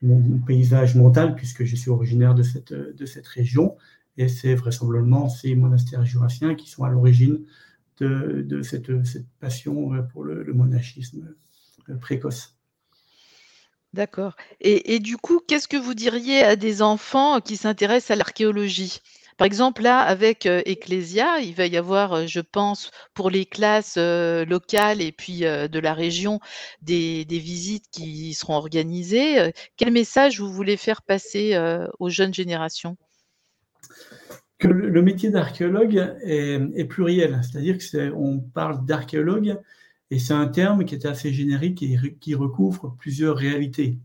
mon, 0.00 0.38
paysage 0.38 0.94
mental, 0.94 1.34
puisque 1.34 1.64
je 1.64 1.76
suis 1.76 1.90
originaire 1.90 2.34
de 2.34 2.42
cette, 2.42 2.72
de 2.72 3.06
cette 3.06 3.26
région. 3.26 3.76
Et 4.16 4.28
c'est 4.28 4.54
vraisemblablement 4.54 5.28
ces 5.28 5.54
monastères 5.54 6.04
jurassiens 6.04 6.54
qui 6.54 6.68
sont 6.68 6.84
à 6.84 6.90
l'origine 6.90 7.40
de, 8.00 8.62
cette, 8.62 8.90
passion 9.40 9.94
euh, 9.94 10.02
pour 10.02 10.24
le, 10.24 10.52
monachisme 10.52 11.34
euh, 11.88 11.96
précoce. 11.96 12.56
D'accord 13.92 14.36
et 14.60 15.00
du 15.00 15.18
coup, 15.18 15.40
qu'est-ce 15.46 15.68
que 15.68 15.76
vous 15.76 15.92
diriez 15.92 16.42
à 16.42 16.56
des 16.56 16.80
enfants 16.80 17.40
qui 17.40 17.58
s'intéressent 17.58 18.12
à 18.12 18.16
l'archéologie? 18.16 19.00
Par 19.36 19.44
exemple, 19.44 19.82
là, 19.82 20.00
avec, 20.00 20.46
heu, 20.46 20.62
Ecclesia, 20.64 21.40
il 21.40 21.54
va 21.54 21.66
y 21.66 21.76
avoir, 21.76 22.26
je 22.26 22.40
pense, 22.40 22.90
pour 23.12 23.28
les 23.28 23.44
classes, 23.44 23.98
locales 23.98 25.02
et 25.02 25.12
puis, 25.12 25.40
de 25.40 25.78
la 25.78 25.92
région, 25.92 26.40
des 26.80 27.26
visites 27.28 27.84
qui 27.90 28.32
seront 28.32 28.54
organisées, 28.54 29.52
quel 29.76 29.90
message 29.90 30.40
vous 30.40 30.50
voulez 30.50 30.78
faire 30.78 31.02
passer, 31.02 31.58
aux 31.98 32.08
jeunes 32.08 32.32
générations? 32.32 32.96
Le 34.64 35.02
métier 35.02 35.30
d'archéologue 35.30 36.16
est 36.24 36.84
pluriel, 36.86 37.40
c'est-à-dire 37.42 37.78
que 37.78 37.84
c'est 37.84 38.10
on 38.10 38.40
parle 38.40 38.84
d'archéologue 38.84 39.58
et 40.10 40.18
c'est 40.18 40.34
un 40.34 40.46
terme 40.48 40.84
qui 40.84 40.94
est 40.94 41.06
assez 41.06 41.32
générique 41.32 41.82
et 41.82 41.98
qui 42.20 42.34
recouvre 42.34 42.94
plusieurs 42.98 43.36
réalités 43.36 43.98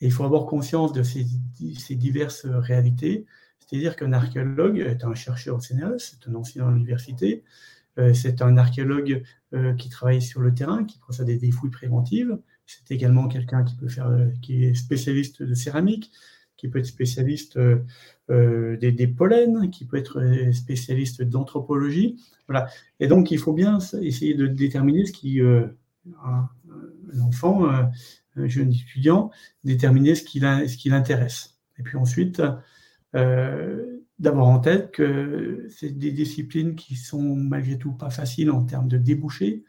il 0.00 0.12
faut 0.12 0.24
avoir 0.24 0.46
conscience 0.46 0.92
de 0.92 1.02
ces 1.02 1.24
di 1.24 1.74
ces 1.76 1.94
diverses 1.96 2.46
réalités. 2.46 3.26
C'est-à-dire 3.60 3.96
qu'un 3.96 4.12
archéologue 4.12 4.78
est 4.78 5.04
un 5.04 5.14
chercheur 5.14 5.56
au 5.56 5.60
CNRS, 5.60 5.98
c'est 5.98 6.28
un 6.28 6.34
enseignant 6.34 6.68
à 6.68 6.72
l'université, 6.72 7.42
heu, 7.98 8.14
c'est 8.14 8.42
un 8.42 8.56
archéologue, 8.58 9.22
heu, 9.54 9.74
qui 9.76 9.90
travaille 9.90 10.22
sur 10.22 10.40
le 10.40 10.54
terrain, 10.54 10.84
qui 10.84 10.98
procède 10.98 11.30
à 11.30 11.36
des 11.36 11.50
fouilles 11.52 11.70
préventives. 11.70 12.38
C'est 12.66 12.90
également 12.92 13.28
quelqu'un 13.28 13.64
qui 13.64 13.76
peut 13.76 13.88
faire, 13.88 14.10
heu, 14.10 14.32
qui 14.42 14.64
est 14.64 14.74
spécialiste 14.74 15.42
de 15.42 15.54
céramique, 15.54 16.12
qui 16.56 16.68
peut 16.68 16.78
être 16.80 16.86
spécialiste, 16.86 17.56
heu 17.58 17.84
heu, 18.30 18.76
des 18.78 19.06
pollens, 19.08 19.68
qui 19.70 19.84
peut 19.86 19.96
être, 19.98 20.20
heu, 20.20 20.52
spécialiste 20.52 21.22
d'anthropologie. 21.22 22.16
Voilà 22.48 22.68
et 23.00 23.06
donc 23.08 23.30
il 23.30 23.38
faut 23.38 23.52
bien 23.54 23.78
essayer 24.02 24.34
de 24.34 24.46
déterminer 24.46 25.06
ce 25.06 25.12
qui, 25.12 25.40
heu, 25.40 25.76
un 26.24 26.48
enfant, 27.22 27.66
un 28.36 28.46
jeune 28.48 28.72
étudiant, 28.72 29.30
déterminer 29.64 30.14
ce 30.16 30.22
qui 30.24 30.40
ce 30.40 30.76
qui 30.76 30.90
l'intéresse 30.90 31.56
et 31.78 31.82
puis 31.82 31.96
ensuite, 31.98 32.42
d'avoir 33.14 34.46
en 34.48 34.60
tête 34.60 34.92
que 34.92 35.66
c'est 35.70 35.98
des 35.98 36.12
disciplines 36.12 36.76
qui 36.76 36.96
sont 36.96 37.36
malgré 37.36 37.78
tout 37.78 37.92
pas 37.92 38.10
faciles 38.10 38.50
en 38.50 38.64
termes 38.64 38.88
de 38.88 38.98
débouchés 38.98 39.64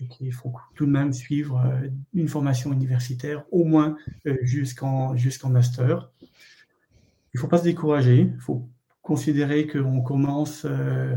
et 0.00 0.06
qu'il 0.08 0.32
faut 0.32 0.52
tout 0.74 0.86
de 0.86 0.90
même 0.90 1.12
suivre, 1.12 1.60
heu, 1.64 1.90
une 2.14 2.28
formation 2.28 2.72
universitaire 2.72 3.44
au 3.50 3.64
moins, 3.64 3.96
heu, 4.26 4.38
jusqu'en 4.42 5.16
jusqu'en 5.16 5.50
master. 5.50 6.10
Il 7.34 7.40
faut 7.40 7.48
pas 7.48 7.58
se 7.58 7.64
décourager, 7.64 8.30
il 8.34 8.40
faut 8.40 8.68
considérer 9.02 9.66
qu'on 9.66 10.00
commence, 10.02 10.64
heu, 10.64 11.16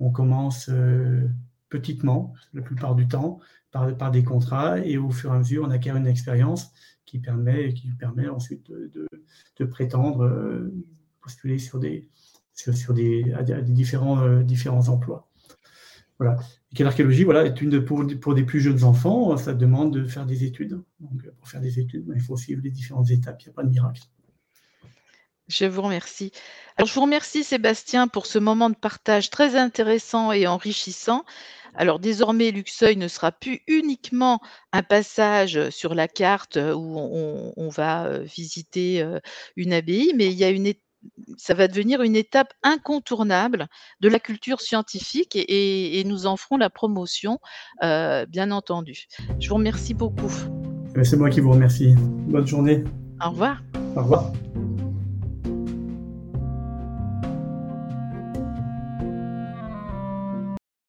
on 0.00 0.10
commence, 0.10 0.70
petitement, 1.68 2.34
la 2.54 2.62
plupart 2.62 2.94
du 2.94 3.08
temps, 3.08 3.40
par 3.70 3.96
par 3.96 4.10
des 4.10 4.24
contrats 4.24 4.78
et 4.80 4.98
au 4.98 5.10
fur 5.10 5.32
et 5.32 5.36
à 5.36 5.38
mesure, 5.38 5.64
on 5.66 5.70
acquiert 5.70 5.96
une 5.96 6.06
expérience 6.06 6.72
qui 7.06 7.18
permet 7.18 7.74
qui 7.74 7.90
permet 7.92 8.28
ensuite 8.28 8.66
de 8.70 8.90
de 8.94 9.08
de 9.58 9.64
prétendre, 9.64 10.70
postuler 11.22 11.58
sur 11.58 11.78
des 11.80 12.08
sur 12.54 12.72
à 13.36 13.42
des 13.42 13.62
différents 13.62 14.88
emplois. 14.88 15.31
Voilà 16.18 16.36
et 16.72 16.76
que 16.76 16.84
l'archéologie, 16.84 17.24
voilà, 17.24 17.44
est 17.44 17.60
une 17.60 17.84
pour 17.84 18.04
pour 18.20 18.34
des 18.34 18.44
plus 18.44 18.60
jeunes 18.60 18.84
enfants, 18.84 19.36
ça 19.36 19.52
demande 19.52 19.92
de 19.92 20.04
faire 20.04 20.24
des 20.24 20.44
études. 20.44 20.82
Donc 21.00 21.28
pour 21.38 21.48
faire 21.48 21.60
des 21.60 21.78
études, 21.78 22.06
ben, 22.06 22.14
il 22.16 22.22
faut 22.22 22.36
suivre 22.36 22.62
les 22.64 22.70
différentes 22.70 23.10
étapes, 23.10 23.42
il 23.42 23.46
y 23.46 23.50
a 23.50 23.52
pas 23.52 23.62
de 23.62 23.68
miracle. 23.68 24.02
Je 25.48 25.66
vous 25.66 25.82
remercie. 25.82 26.32
Alors 26.78 26.88
je 26.88 26.94
vous 26.94 27.02
remercie 27.02 27.44
Sébastien 27.44 28.08
pour 28.08 28.24
ce 28.24 28.38
moment 28.38 28.70
de 28.70 28.74
partage 28.74 29.28
très 29.28 29.56
intéressant 29.56 30.32
et 30.32 30.46
enrichissant. 30.46 31.24
Alors 31.74 31.98
désormais, 31.98 32.52
Luxeuil 32.52 32.96
ne 32.96 33.08
sera 33.08 33.32
plus 33.32 33.60
uniquement 33.66 34.40
un 34.72 34.82
passage 34.82 35.68
sur 35.70 35.94
la 35.94 36.08
carte 36.08 36.56
où 36.56 36.96
on 36.98 37.52
on 37.56 37.68
va, 37.68 38.08
heu, 38.08 38.22
visiter, 38.22 39.06
une 39.56 39.72
abbaye, 39.74 40.12
mais 40.14 40.26
il 40.26 40.38
y 40.38 40.44
a 40.44 40.50
une 40.50 40.66
ça 41.36 41.54
va 41.54 41.68
devenir 41.68 42.02
une 42.02 42.16
étape 42.16 42.52
incontournable 42.62 43.66
de 44.00 44.08
la 44.08 44.18
culture 44.18 44.60
scientifique 44.60 45.36
et 45.36 45.42
et 45.42 46.00
et 46.00 46.04
nous 46.04 46.26
en 46.26 46.36
ferons 46.36 46.56
la 46.56 46.70
promotion, 46.70 47.38
heu, 47.82 48.26
bien 48.26 48.50
entendu. 48.50 49.06
Je 49.40 49.48
vous 49.48 49.56
remercie 49.56 49.94
beaucoup. 49.94 50.32
C'est 51.02 51.16
moi 51.16 51.30
qui 51.30 51.40
vous 51.40 51.52
remercie. 51.52 51.94
Bonne 51.96 52.46
journée. 52.46 52.84
Au 53.24 53.30
revoir. 53.30 53.62
Au 53.96 54.02
revoir. 54.02 54.32